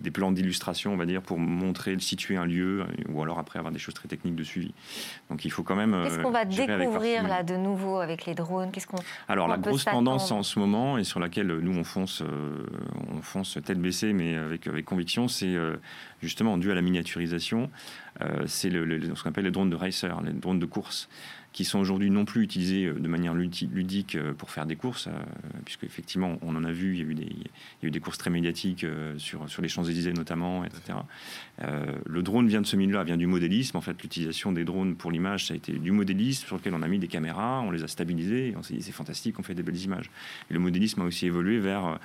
[0.01, 3.61] des plans d'illustration, on va dire, pour montrer, situer un lieu, euh, ou alors après
[3.61, 4.75] avoir des choses très techniques de suivi.
[5.31, 5.97] Donc il faut quand même.
[6.03, 8.73] Qu'est-ce qu'on va découvrir là de nouveau avec les drones?
[8.73, 12.25] Qu'est-ce qu'on Alors la grosse tendance en ce moment et sur laquelle nous on fonce,
[13.16, 15.57] on fonce tête baissée, mais avec avec conviction, c'est
[16.21, 17.71] justement dû à la miniaturisation.
[18.47, 21.09] c'est ce qu'on appelle les drones de racer, les drones de course
[21.59, 25.09] qui sont aujourd'hui non plus utilisés euh, de manière ludique euh, pour faire des courses,
[25.09, 25.11] euh,
[25.64, 29.44] puisque effectivement on en a vu, il y a eu des, courses très médiatiques sur,
[29.61, 30.99] les Champs-Élysées notamment, etc.
[32.07, 33.77] le drone vient de ce milieu-là, vient du modélisme.
[33.77, 36.83] En fait, l'utilisation des drones pour l'image, ça a été du modélisme sur lequel on
[36.83, 39.55] a mis des caméras, on les a stabilisés, on s'est dit c'est fantastique, on fait
[39.55, 40.11] des belles images.
[40.51, 41.99] Et le modélisme a aussi évolué vers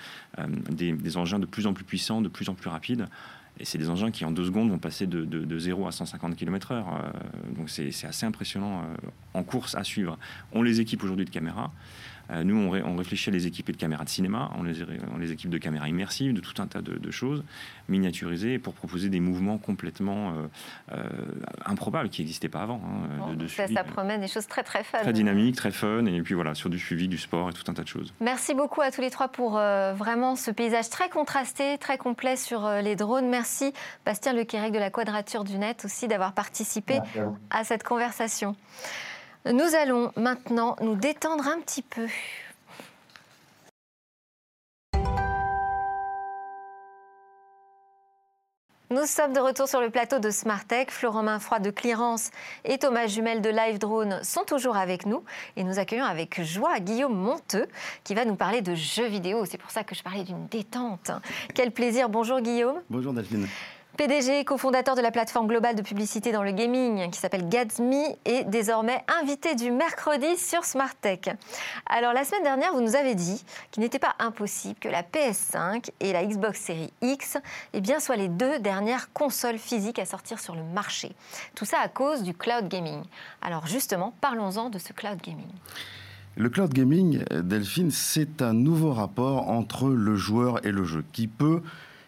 [0.72, 3.08] des engins de plus en plus puissants, de plus en plus rapides.
[3.60, 6.36] Et c'est des engins qui, en deux secondes, vont passer de, de, 0 à 150
[6.36, 6.84] km/h.
[7.56, 8.96] donc c'est assez impressionnant euh,
[9.34, 10.18] en course à suivre.
[10.52, 11.72] On les équipe aujourd'hui de caméras.
[12.44, 14.76] Nous, on, réfléchit à les équiper de caméras de cinéma, on les,
[15.14, 17.44] on les équipe de caméras immersives, de tout un tas de, choses
[17.90, 20.34] miniaturisées pour proposer des mouvements complètement
[21.66, 22.82] improbables qui n'existaient pas avant.
[22.86, 25.00] Hein, ça, ça, promet des choses très très fun.
[25.00, 27.74] Très dynamique, très fun, et puis voilà, sur du suivi, du sport et tout un
[27.74, 28.14] tas de choses.
[28.22, 32.68] Merci beaucoup à tous les trois pour vraiment ce paysage très contrasté, très complet sur
[32.82, 33.30] les drones.
[33.30, 33.74] Merci
[34.06, 37.00] Bastien Lequérec de la Quadrature du Net aussi d'avoir participé
[37.50, 38.56] à cette conversation.
[39.46, 42.08] Nous allons maintenant nous détendre un petit peu.
[48.90, 50.92] Nous sommes de retour sur le plateau de Smartech.
[50.92, 52.32] Florent Mainfroid de Clearance
[52.64, 55.26] et Thomas Jumel de Live Drone sont toujours avec nous.
[55.58, 57.68] Et nous accueillons avec joie Guillaume Monteux
[58.06, 59.44] qui va nous parler de jeux vidéo.
[59.44, 61.12] C'est pour ça que je parlais d'une détente.
[61.54, 62.08] Quel plaisir.
[62.08, 62.82] Bonjour Guillaume.
[62.90, 63.48] Bonjour Delphine.
[63.96, 68.44] PDG, cofondateur de la plateforme globale de publicité dans le gaming qui s'appelle Gatsby et
[68.46, 71.20] désormais invité du mercredi sur Smart Tech.
[71.86, 75.92] Alors la semaine dernière, vous nous avez dit qu'il n'était pas impossible que la PS5
[76.00, 77.38] et la Xbox Series X
[77.74, 81.12] eh bien, soient les deux dernières consoles physiques à sortir sur le marché.
[81.54, 83.04] Tout ça à cause du cloud gaming.
[83.44, 85.52] Alors justement, parlons-en de ce cloud gaming.
[86.36, 91.28] Le cloud gaming, Delphine, c'est un nouveau rapport entre le joueur et le jeu qui
[91.28, 91.62] peut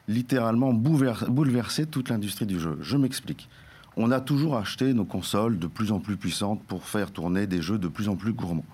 [0.08, 2.78] littéralement bouleverser toute l'industrie du jeu.
[2.82, 3.49] Je m'explique.
[3.97, 7.62] On a toujours acheté nos consoles de plus en plus puissantes pour faire tourner des
[7.62, 8.66] jeux de plus en plus gourmands.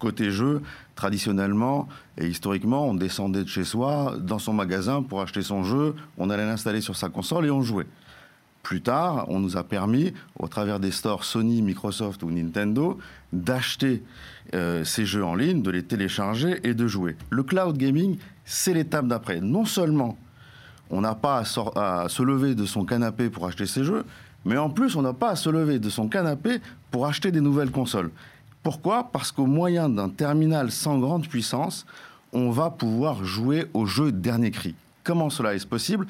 [0.00, 0.60] Côté jeu,
[0.96, 5.94] traditionnellement et historiquement, on descendait de chez soi dans son magasin pour acheter son jeu,
[6.18, 7.86] on allait l'installer sur sa console et on jouait.
[8.64, 12.98] Plus tard, on nous a permis, au travers des stores Sony, Microsoft ou Nintendo,
[13.32, 14.02] d'acheter
[14.54, 17.14] euh, ces jeux en ligne, de les télécharger et de jouer.
[17.30, 18.16] Le cloud gaming,
[18.46, 19.40] c'est l'étape d'après.
[19.40, 20.16] Non seulement
[20.90, 21.42] on n'a pas
[21.76, 24.04] à, se lever de son canapé pour acheter ses jeux,
[24.44, 26.60] mais en plus, on n'a pas à se lever de son canapé
[26.90, 28.10] pour acheter des nouvelles consoles.
[28.62, 29.10] Pourquoi?
[29.12, 31.86] Parce qu'au moyen d'un terminal sans grande puissance,
[32.32, 34.74] on va pouvoir jouer au jeu dernier cri.
[35.02, 36.06] Comment cela est possible?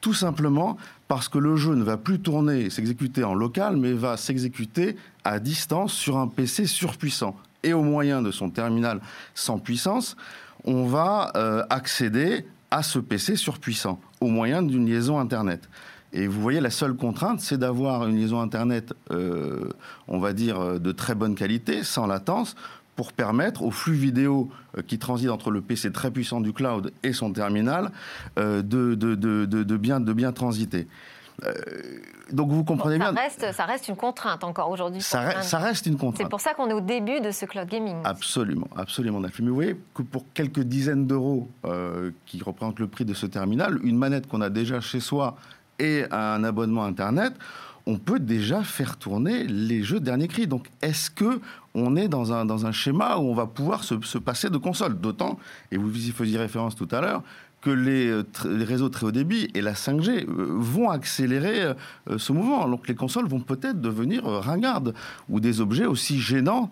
[0.00, 0.76] Tout simplement
[1.08, 5.38] parce que le jeu ne va plus tourner s'exécuter en local, mais va s'exécuter à
[5.40, 7.36] distance sur un PC surpuissant.
[7.62, 9.00] Et au moyen de son terminal
[9.34, 10.16] sans puissance,
[10.64, 15.68] on va euh, accéder à ce PC surpuissant au moyen d'une liaison Internet.
[16.12, 19.68] Et vous voyez, la seule contrainte, c'est d'avoir une liaison Internet, euh,
[20.08, 22.56] on va dire, euh, de très bonne qualité, sans latence,
[22.96, 26.92] pour permettre au flux vidéo euh, qui transite entre le PC très puissant du cloud
[27.02, 27.92] et son terminal
[28.36, 30.88] de, de, de, bien, de bien transiter.
[31.44, 31.52] Euh,
[32.32, 33.12] donc vous comprenez bien.
[33.12, 35.00] Reste, ça reste une contrainte encore aujourd'hui.
[35.00, 35.20] Ça,
[35.58, 36.22] reste une contrainte.
[36.22, 37.96] C'est pour ça qu'on est au début de ce cloud gaming.
[38.04, 39.20] Absolument, absolument.
[39.20, 43.26] Mais vous voyez que pour quelques dizaines d'euros euh, qui représentent le prix de ce
[43.26, 45.36] terminal, une manette qu'on a déjà chez soi
[45.78, 47.34] et un abonnement Internet,
[47.86, 50.46] on peut déjà faire tourner les jeux dernier cri.
[50.46, 51.40] Donc, est-ce que
[51.74, 54.58] on est dans un, dans un schéma où on va pouvoir se, se passer de
[54.58, 54.98] console?
[54.98, 55.38] D'autant,
[55.70, 57.22] et vous y faisiez référence tout à l'heure,
[57.60, 62.32] que les, les, réseaux très haut débit et la 5G euh, vont accélérer euh, ce
[62.32, 62.68] mouvement.
[62.68, 64.94] Donc les consoles vont peut-être devenir euh, ringardes
[65.28, 66.70] ou des objets aussi gênants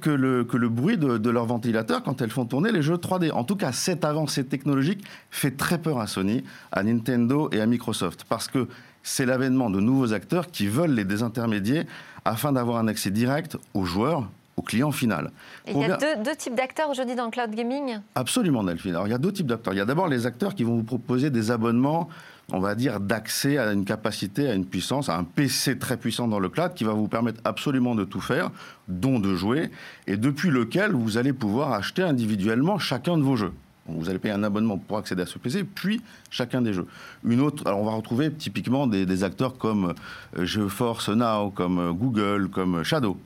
[0.00, 2.96] que le, que le bruit de, de leur ventilateur quand elles font tourner les jeux
[2.96, 3.30] 3D.
[3.30, 6.42] En tout cas, cette avancée technologique fait très peur à Sony,
[6.72, 8.66] à Nintendo et à Microsoft parce que
[9.04, 11.86] c'est l'avènement de nouveaux acteurs qui veulent les désintermédier
[12.24, 14.28] afin d'avoir un accès direct aux joueurs,
[14.58, 15.30] au client final.
[15.66, 18.00] il y a deux, types d'acteurs aujourd'hui dans le cloud gaming?
[18.14, 18.94] Absolument, Delphine.
[18.94, 19.72] Alors, il y a deux types d'acteurs.
[19.72, 22.08] Il y a d'abord les acteurs qui vont vous proposer des abonnements,
[22.52, 26.26] on va dire, d'accès à une capacité, à une puissance, à un PC très puissant
[26.26, 28.50] dans le cloud qui va vous permettre absolument de tout faire,
[28.88, 29.70] dont de jouer,
[30.06, 33.52] et depuis lequel vous allez pouvoir acheter individuellement chacun de vos jeux.
[33.88, 36.86] Vous allez payer un abonnement pour accéder à ce PC, puis chacun des jeux.
[37.24, 39.94] Une autre, alors on va retrouver typiquement des, acteurs comme
[40.38, 43.16] euh, GeForce Now, comme euh, Google, comme Shadow.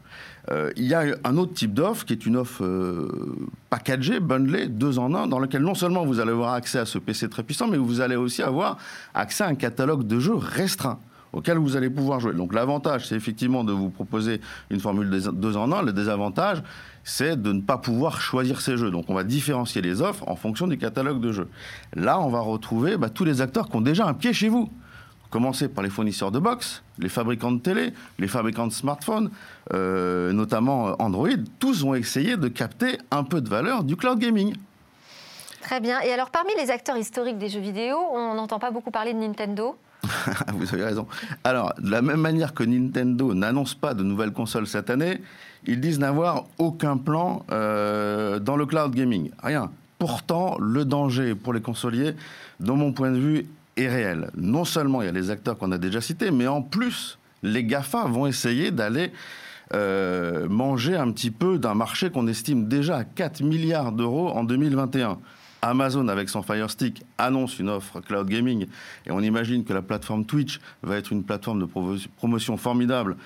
[0.51, 2.65] Euh, il y a un autre type d'offre qui est une offre
[3.71, 6.99] packagée, bundlée, deux en un, dans laquelle non seulement vous allez avoir accès à ce
[6.99, 8.79] PC très puissant, mais vous allez aussi avoir
[9.15, 10.99] accès à un catalogue de jeux restreint
[11.33, 12.35] auquel vous allez pouvoir jouer.
[12.35, 15.83] Donc l'avantage, c'est effectivement de vous proposer une formule deux en un.
[15.83, 16.63] Le désavantage,
[17.05, 18.91] c'est de ne pas pouvoir choisir ces jeux.
[18.91, 21.49] Donc on va différencier les offres en fonction du catalogue de jeux.
[21.95, 24.71] Là, on va retrouver bah, tous les acteurs qui ont déjà un pied chez vous.
[25.31, 29.31] Commencer par les fournisseurs de box, les fabricants de télé, les fabricants de smartphones,
[29.73, 34.55] euh, notamment Android, tous vont essayer de capter un peu de valeur du cloud gaming.
[35.63, 36.01] Très bien.
[36.01, 39.21] Et alors, parmi les acteurs historiques des jeux vidéo, on n'entend pas beaucoup parler de
[39.21, 39.79] Nintendo
[40.55, 41.07] Vous avez raison.
[41.45, 45.21] Alors, de la même manière que Nintendo n'annonce pas de nouvelles consoles cette année,
[45.67, 49.31] ils disent n'avoir aucun plan euh, dans le cloud gaming.
[49.43, 49.71] Rien.
[49.99, 52.15] Pourtant, le danger pour les consoliers,
[52.59, 53.47] de mon point de vue,
[53.77, 54.31] est réel.
[54.37, 57.65] Non seulement il y a les acteurs qu'on a déjà cités, mais en plus, les
[57.65, 59.13] GAFA vont essayer d'aller
[60.51, 65.19] manger un petit peu d'un marché qu'on estime déjà à 4 milliards d'euros en 2021.
[65.63, 68.67] Amazon, avec son Fire Stick, annonce une offre cloud gaming
[69.07, 71.69] et on imagine que la plateforme Twitch va être une plateforme de
[72.17, 73.17] promotion formidable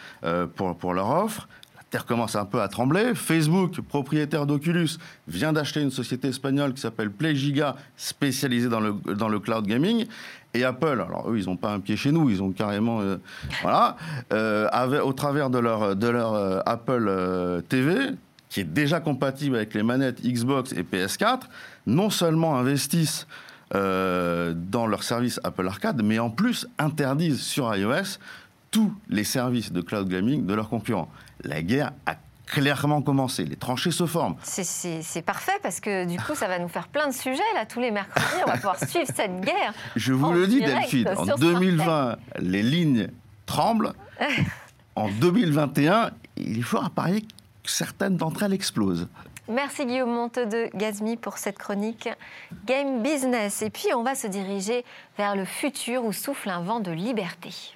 [0.55, 1.49] pour, pour leur offre.
[1.91, 3.14] Terre commence un peu à trembler.
[3.14, 9.66] Facebook, propriétaire d'Oculus, vient d'acheter une société espagnole qui s'appelle PlayGiga, spécialisée dans le, cloud
[9.66, 10.07] gaming.
[10.53, 13.18] Et Apple, alors eux, ils n'ont pas un pied chez nous, ils ont carrément, euh,
[13.62, 13.97] voilà,
[14.32, 18.14] euh, au travers de leur, euh, Apple TV,
[18.49, 21.42] qui est déjà compatible avec les manettes Xbox et PS4,
[21.86, 23.26] non seulement investissent
[23.72, 28.18] dans leur service Apple Arcade, mais en plus interdisent sur iOS
[28.70, 31.11] tous les services de cloud gaming de leurs concurrents
[31.42, 32.16] la guerre a
[32.47, 33.44] clairement commencé.
[33.44, 34.36] Les tranchées se forment.
[34.42, 37.80] C'est parfait parce que du coup, ça va nous faire plein de sujets là tous
[37.80, 38.42] les mercredis.
[38.44, 39.74] On va pouvoir suivre cette guerre.
[39.97, 43.09] Je vous le dis, Delphine, en 2020, les lignes
[43.47, 43.92] tremblent.
[44.97, 47.24] en 2021, il faut parier
[47.71, 49.09] certaines d'entre elles explosent.
[49.49, 52.09] Merci Guillaume Monte de Gazmi pour cette chronique
[52.64, 53.62] Game Business.
[53.62, 54.85] Et puis, on va se diriger
[55.17, 57.76] vers le futur où souffle un vent de liberté.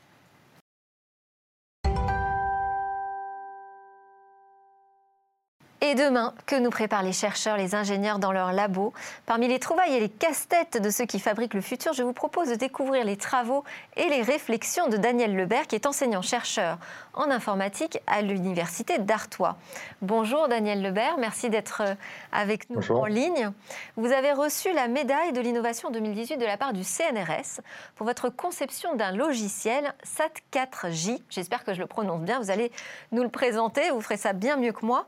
[5.83, 8.93] Et demain, que nous préparent les chercheurs, les ingénieurs dans leurs labos
[9.24, 12.51] Parmi les trouvailles et les casse-têtes de ceux qui fabriquent le futur, je vous propose
[12.51, 13.64] de découvrir les travaux
[13.97, 16.76] et les réflexions de Daniel Lebert, qui est enseignant-chercheur
[17.14, 19.57] en informatique à l'Université d'Artois.
[20.03, 21.95] Bonjour Daniel Lebert, merci d'être euh,
[22.31, 23.51] avec nous en ligne.
[23.97, 27.62] Vous avez reçu la médaille de l'innovation 2018 de la part du CNRS
[27.97, 31.22] pour votre conception d'un logiciel SAT4J.
[31.31, 32.70] J'espère que je le prononce bien, vous allez
[33.12, 35.07] nous le présenter, vous ferez ça bien mieux que moi.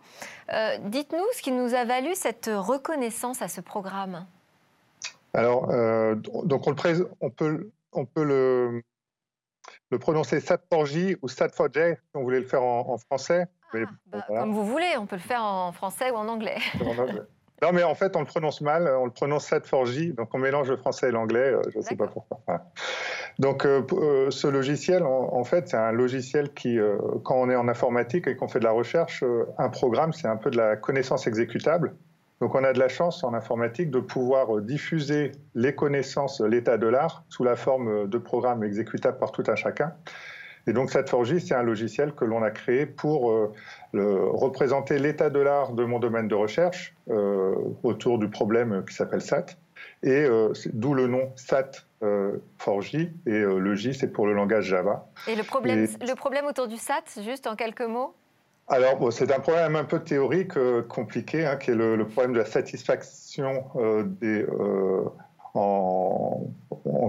[0.53, 4.26] Euh, dites-nous ce qui nous a valu cette reconnaissance à ce programme.
[5.34, 8.82] Alors, euh, donc on, le on, peut, on peut le,
[9.90, 13.46] le prononcer SAT4J ou SAT4J, si on voulait le faire en, français.
[13.74, 16.59] Ah, bah, comme vous voulez, on peut le faire en français ou en anglais.
[17.62, 20.68] Non, mais en fait, on le prononce mal, on le prononce SAT4J, donc on mélange
[20.68, 22.40] le français et l'anglais, euh, je ne sais pas pourquoi.
[23.38, 26.76] Donc, euh, euh, ce logiciel, en, fait, c'est un logiciel qui,
[27.22, 29.22] quand on est en informatique et qu'on fait de la recherche,
[29.58, 31.94] un programme, c'est un peu de la connaissance exécutable.
[32.40, 36.88] Donc, on a de la chance en informatique de pouvoir diffuser les connaissances, l'état de
[36.88, 39.92] l'art, sous la forme de programmes exécutables par tout un chacun.
[40.66, 43.50] Et donc, SAT4J, c'est un logiciel que l'on a créé pour
[43.92, 49.22] représenter l'état de l'art de mon domaine de recherche euh, autour du problème qui s'appelle
[49.22, 49.46] SAT.
[50.02, 53.10] Et euh, d'où le nom SAT 4J.
[53.26, 55.06] Et euh, le J, c'est pour le langage Java.
[55.28, 58.14] Et le problème, le problème autour du SAT, juste en quelques mots?
[58.68, 60.52] Alors, c'est un problème un peu théorique,
[60.88, 63.64] compliqué, hein, qui est le, problème de la satisfaction
[64.20, 64.46] des,
[65.55, 66.40] en,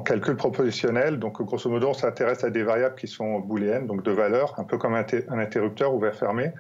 [0.05, 1.17] calcul propositionnel.
[1.17, 4.65] Donc, grosso modo, on s'intéresse à des variables qui sont booléennes, donc de valeur, un
[4.65, 6.51] peu comme un, interrupteur ouvert-fermé.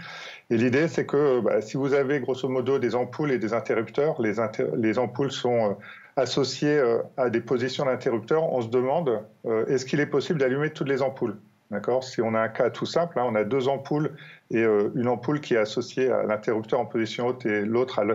[0.49, 4.21] Et l'idée, c'est que bah, si vous avez grosso modo des ampoules et des interrupteurs,
[4.21, 4.35] les,
[4.77, 5.73] les ampoules sont euh,
[6.15, 10.69] associées euh, à des positions d'interrupteurs, on se demande euh, est-ce qu'il est possible d'allumer
[10.69, 11.37] toutes les ampoules?
[11.73, 14.15] D'accord Si on a un cas tout simple, hein, on a deux ampoules
[14.51, 14.63] et
[14.95, 18.05] une ampoule qui est associée à l'interrupteur en position haute et l'autre à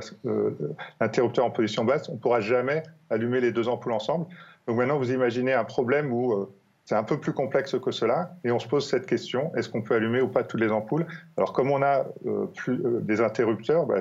[1.00, 4.26] l'interrupteur en position basse, on ne pourra jamais allumer les deux ampoules ensemble.
[4.68, 6.54] Donc maintenant, vous imaginez un problème où euh,
[6.84, 9.82] c'est un peu plus complexe que cela, et on se pose cette question est-ce qu'on
[9.82, 11.06] peut allumer ou pas toutes les ampoules?
[11.38, 14.00] Alors, comme on a euh, plus, euh, des interrupteurs, bah,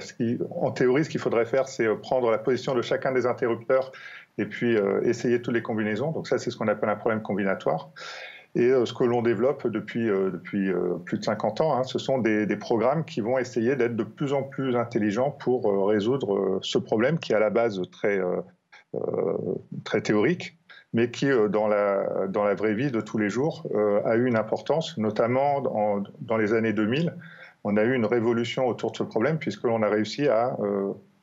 [0.52, 3.94] en théorie, ce qu'il faudrait faire, c'est prendre la position de chacun des interrupteurs
[4.38, 6.12] et puis essayer toutes les combinaisons.
[6.12, 7.90] Donc ça, c'est ce qu'on appelle un problème combinatoire.
[8.60, 10.72] Et ce que l'on développe depuis, depuis
[11.06, 14.34] plus de 50 ans, hein, ce sont des, programmes qui vont essayer d'être de plus
[14.34, 18.20] en plus intelligents pour résoudre ce problème qui est à la base très
[18.96, 20.58] euh, théorique,
[20.94, 24.38] mais qui, euh, dans la, vraie vie de tous les jours, euh, a eu une
[24.38, 25.62] importance, notamment
[26.22, 27.14] dans les années 2000.
[27.64, 30.56] On a eu une révolution autour de ce problème, puisque l'on a réussi à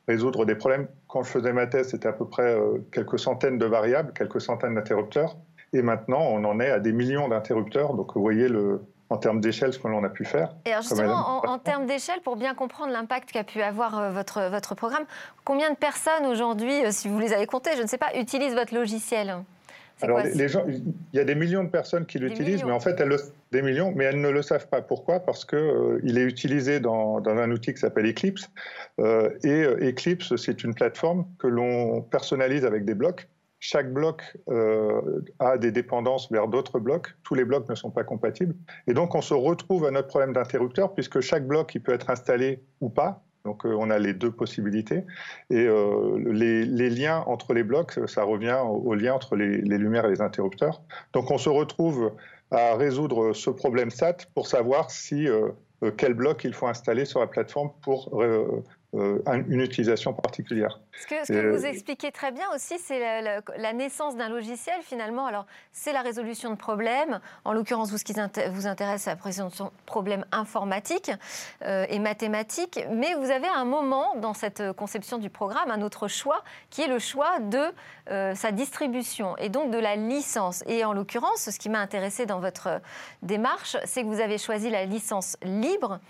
[0.07, 0.89] résoudre des problèmes.
[1.07, 2.55] Quand je faisais ma thèse, c'était à peu près
[2.93, 5.39] quelques centaines de variables, quelques centaines d'interrupteurs.
[5.75, 7.95] Et maintenant, on en est à des millions d'interrupteurs.
[7.95, 10.55] Donc, vous voyez le, en termes d'échelle ce que l'on a pu faire.
[10.65, 14.49] Et alors justement, en, termes d'échelle, pour bien comprendre l'impact qu'a pu avoir euh, votre,
[14.51, 15.05] votre programme,
[15.45, 18.55] combien de personnes aujourd'hui, euh, si vous les avez comptées, je ne sais pas, utilisent
[18.55, 19.37] votre logiciel?
[20.03, 22.99] Alors, les, gens, il y a des millions de personnes qui l'utilisent, mais en fait,
[22.99, 23.17] elles le,
[23.53, 24.83] des millions, mais elles ne le savent pas.
[24.83, 25.21] Pourquoi?
[25.21, 28.51] Parce que euh, il est utilisé dans, dans un outil qui s'appelle Eclipse.
[28.99, 33.29] et Eclipse, c'est une plateforme que l'on personnalise avec des blocs
[33.65, 37.15] chaque bloc euh, a des dépendances vers d'autres blocs.
[37.23, 38.55] Tous les blocs ne sont pas compatibles.
[38.87, 42.11] Et donc, on se retrouve à notre problème d'interrupteur, puisque chaque bloc, il peut être
[42.11, 43.23] installé ou pas.
[43.47, 45.05] Donc, euh, on a les deux possibilités.
[45.49, 50.11] Et euh, les, liens entre les blocs, ça revient au, lien entre les, lumières et
[50.11, 50.83] les interrupteurs.
[51.15, 52.13] Donc, on se retrouve
[52.51, 55.27] à résoudre ce problème SAT pour savoir si
[55.97, 58.23] quel bloc il faut installer sur la plateforme pour
[58.95, 60.81] une utilisation particulière.
[61.01, 63.23] Ce que, ce que vous expliquez très bien aussi, c'est
[63.59, 65.27] la, naissance d'un logiciel finalement.
[65.27, 67.21] Alors, c'est la résolution de problèmes.
[67.45, 68.15] En l'occurrence, vous, ce qui
[68.51, 71.11] vous intéresse, c'est la résolution de problèmes informatiques
[71.63, 72.85] euh, et mathématiques.
[72.93, 76.89] Mais vous avez un moment dans cette conception du programme, un autre choix, qui est
[76.89, 77.65] le choix de
[78.11, 80.63] euh, sa distribution et donc de la licence.
[80.67, 82.81] Et en l'occurrence, ce qui m'a intéressé dans votre
[83.23, 86.01] démarche, c'est que vous avez choisi la licence libre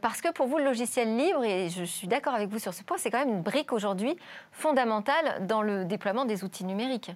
[0.00, 2.82] parce que pour vous, le logiciel libre, et je suis d'accord avec vous sur ce
[2.82, 4.16] point, c'est quand même une brique aujourd'hui
[4.52, 7.10] fondamentale dans le déploiement des outils numériques.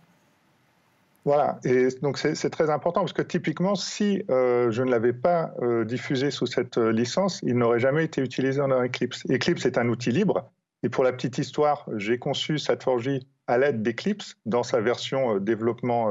[1.26, 5.52] Voilà, et donc c'est très important parce que typiquement, si euh, je ne l'avais pas
[5.60, 9.24] euh, diffusé sous cette euh, licence, il n'aurait jamais été utilisé dans Eclipse.
[9.30, 10.50] Eclipse est un outil libre,
[10.82, 13.02] et pour la petite histoire, j'ai conçu cette 4
[13.50, 16.08] à l'aide d'Eclipse dans sa version développement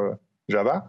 [0.49, 0.87] Java.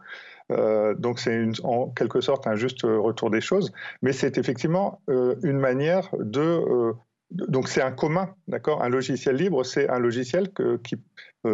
[0.99, 3.73] donc c'est en quelque sorte un juste retour des choses,
[4.03, 6.95] mais c'est effectivement une manière de
[7.31, 8.83] donc c'est un commun, d'accord?
[8.83, 10.79] Un logiciel libre, c'est un logiciel euh,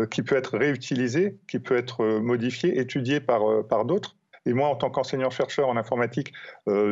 [0.07, 4.17] qui, peut être réutilisé, qui peut être euh, modifié, étudié par, euh, par d'autres.
[4.47, 6.33] Et moi, en tant qu'enseignant-chercheur en informatique,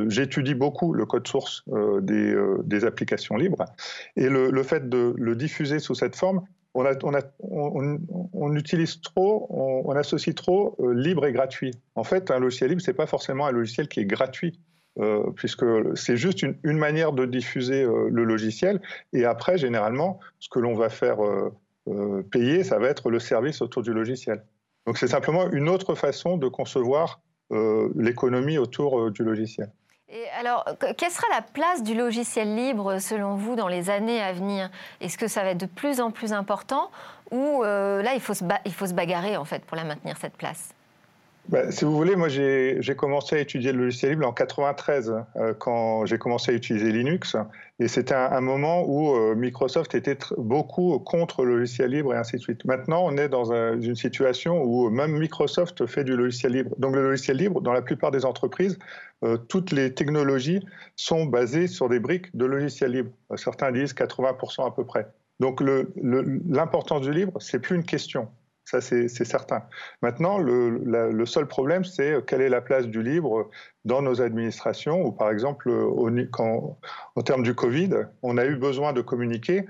[0.08, 1.62] j'étudie beaucoup le code source
[2.02, 3.64] des, applications libres.
[4.16, 6.44] Et le, fait de le diffuser sous cette forme,
[6.74, 11.72] on, utilise trop, on, associe trop libre et gratuit.
[11.94, 14.58] En fait, un logiciel libre, ce n'est pas forcément un logiciel qui est gratuit.
[15.00, 15.64] Euh, puisque
[15.96, 18.80] c'est juste une, manière de diffuser euh, le logiciel.
[19.12, 23.60] Et après, généralement, ce que l'on va faire euh, payer, ça va être le service
[23.60, 24.44] autour du logiciel.
[24.86, 27.20] Donc c'est simplement une autre façon de concevoir
[27.94, 29.70] l'économie autour du logiciel.
[30.38, 30.64] Alors,
[30.96, 34.70] quelle sera la place du logiciel libre selon vous dans les années à venir?
[35.00, 36.90] Est-ce que ça va être de plus en plus important
[37.30, 40.36] ou là il faut, se il faut se bagarrer en fait pour la maintenir cette
[40.36, 40.74] place?
[41.48, 45.52] Bah, si vous voulez, moi j'ai commencé à étudier le logiciel libre en 93 euh,
[45.52, 47.36] quand j'ai commencé à utiliser Linux
[47.80, 52.36] et c'était un, moment où euh, Microsoft était beaucoup contre le logiciel libre et ainsi
[52.36, 52.64] de suite.
[52.64, 56.70] Maintenant, on est dans une situation où même Microsoft fait du logiciel libre.
[56.78, 58.78] Donc le logiciel libre, dans la plupart des entreprises,
[59.24, 60.64] euh, toutes les technologies
[60.96, 63.10] sont basées sur des briques de logiciel libre.
[63.36, 65.08] Certains disent 80% à peu près.
[65.40, 68.28] Donc l'importance du libre, c'est plus une question.
[68.64, 69.62] Ça, c'est certain.
[70.00, 73.50] Maintenant, le, seul problème, c'est quelle est la place du libre
[73.84, 77.90] dans nos administrations, ou par exemple, en termes du Covid,
[78.22, 79.66] on a eu besoin de communiquer.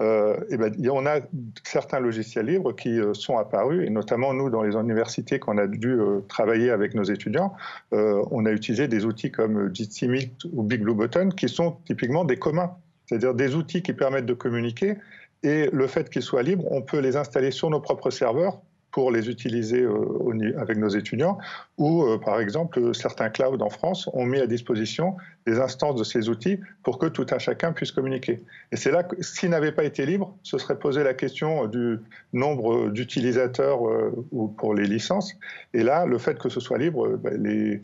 [0.00, 1.20] Euh, et ben, on a
[1.62, 5.68] certains logiciels libres qui euh, sont apparus, et notamment nous, dans les universités, qu'on a
[5.68, 7.54] dû euh, travailler avec nos étudiants,
[7.92, 12.24] on a utilisé des outils comme Jitsi Meet ou Big Blue Button, qui sont typiquement
[12.24, 12.76] des communs,
[13.06, 14.96] c'est-à-dire des outils qui permettent de communiquer
[15.44, 19.10] et le fait qu'ils soient libres, on peut les installer sur nos propres serveurs pour
[19.10, 21.36] les utiliser euh, avec nos étudiants,
[21.78, 25.16] ou euh, par exemple certains clouds en France ont mis à disposition
[25.48, 28.40] des instances de ces outils pour que tout un chacun puisse communiquer.
[28.70, 31.98] Et c'est là que s'ils n'avaient pas été libres, ce serait posé la question du
[32.32, 35.34] nombre d'utilisateurs euh, ou pour les licences.
[35.74, 37.82] Et là, le fait que ce soit libre, ben,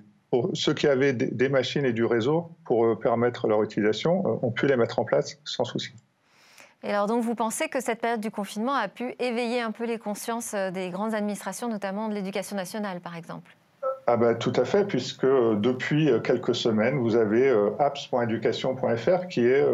[0.55, 4.77] ceux qui avaient des machines et du réseau pour permettre leur utilisation ont pu les
[4.77, 5.93] mettre en place sans souci.
[6.83, 9.85] Et alors donc vous pensez que cette période du confinement a pu éveiller un peu
[9.85, 13.55] les consciences euh, des grandes administrations, notamment de l'éducation nationale par exemple?
[14.07, 19.45] Ah bah, tout à fait, puisque euh, depuis euh, quelques semaines, vous avez apps.education.fr qui
[19.45, 19.65] est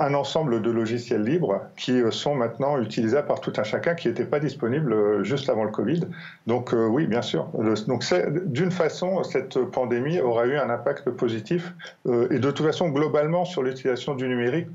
[0.00, 4.26] un ensemble de logiciels libres qui sont maintenant utilisables par tout un chacun qui n'étaient
[4.26, 6.02] pas disponibles juste avant le Covid.
[6.46, 7.48] Donc oui, bien sûr.
[7.86, 8.04] Donc
[8.44, 11.72] d'une façon, cette pandémie aura eu un impact positif
[12.04, 14.68] et de toute façon globalement sur l'utilisation du numérique,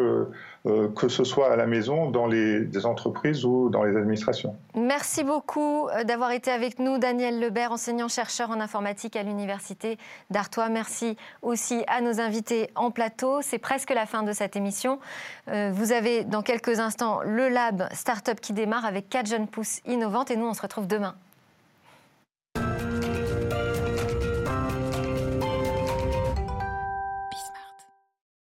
[0.96, 4.56] que ce soit à la maison, dans les entreprises ou dans les administrations.
[4.76, 9.98] Merci beaucoup d'avoir été avec nous, Daniel Lebert, enseignant-chercheur en informatique à l'Université
[10.30, 10.70] d'Artois.
[10.70, 13.42] Merci aussi à nos invités en plateau.
[13.42, 15.00] C'est presque la fin de cette émission.
[15.48, 19.82] Euh, vous avez dans quelques instants le lab Startup qui démarre avec quatre jeunes pousses
[19.86, 21.16] innovantes et nous on se retrouve demain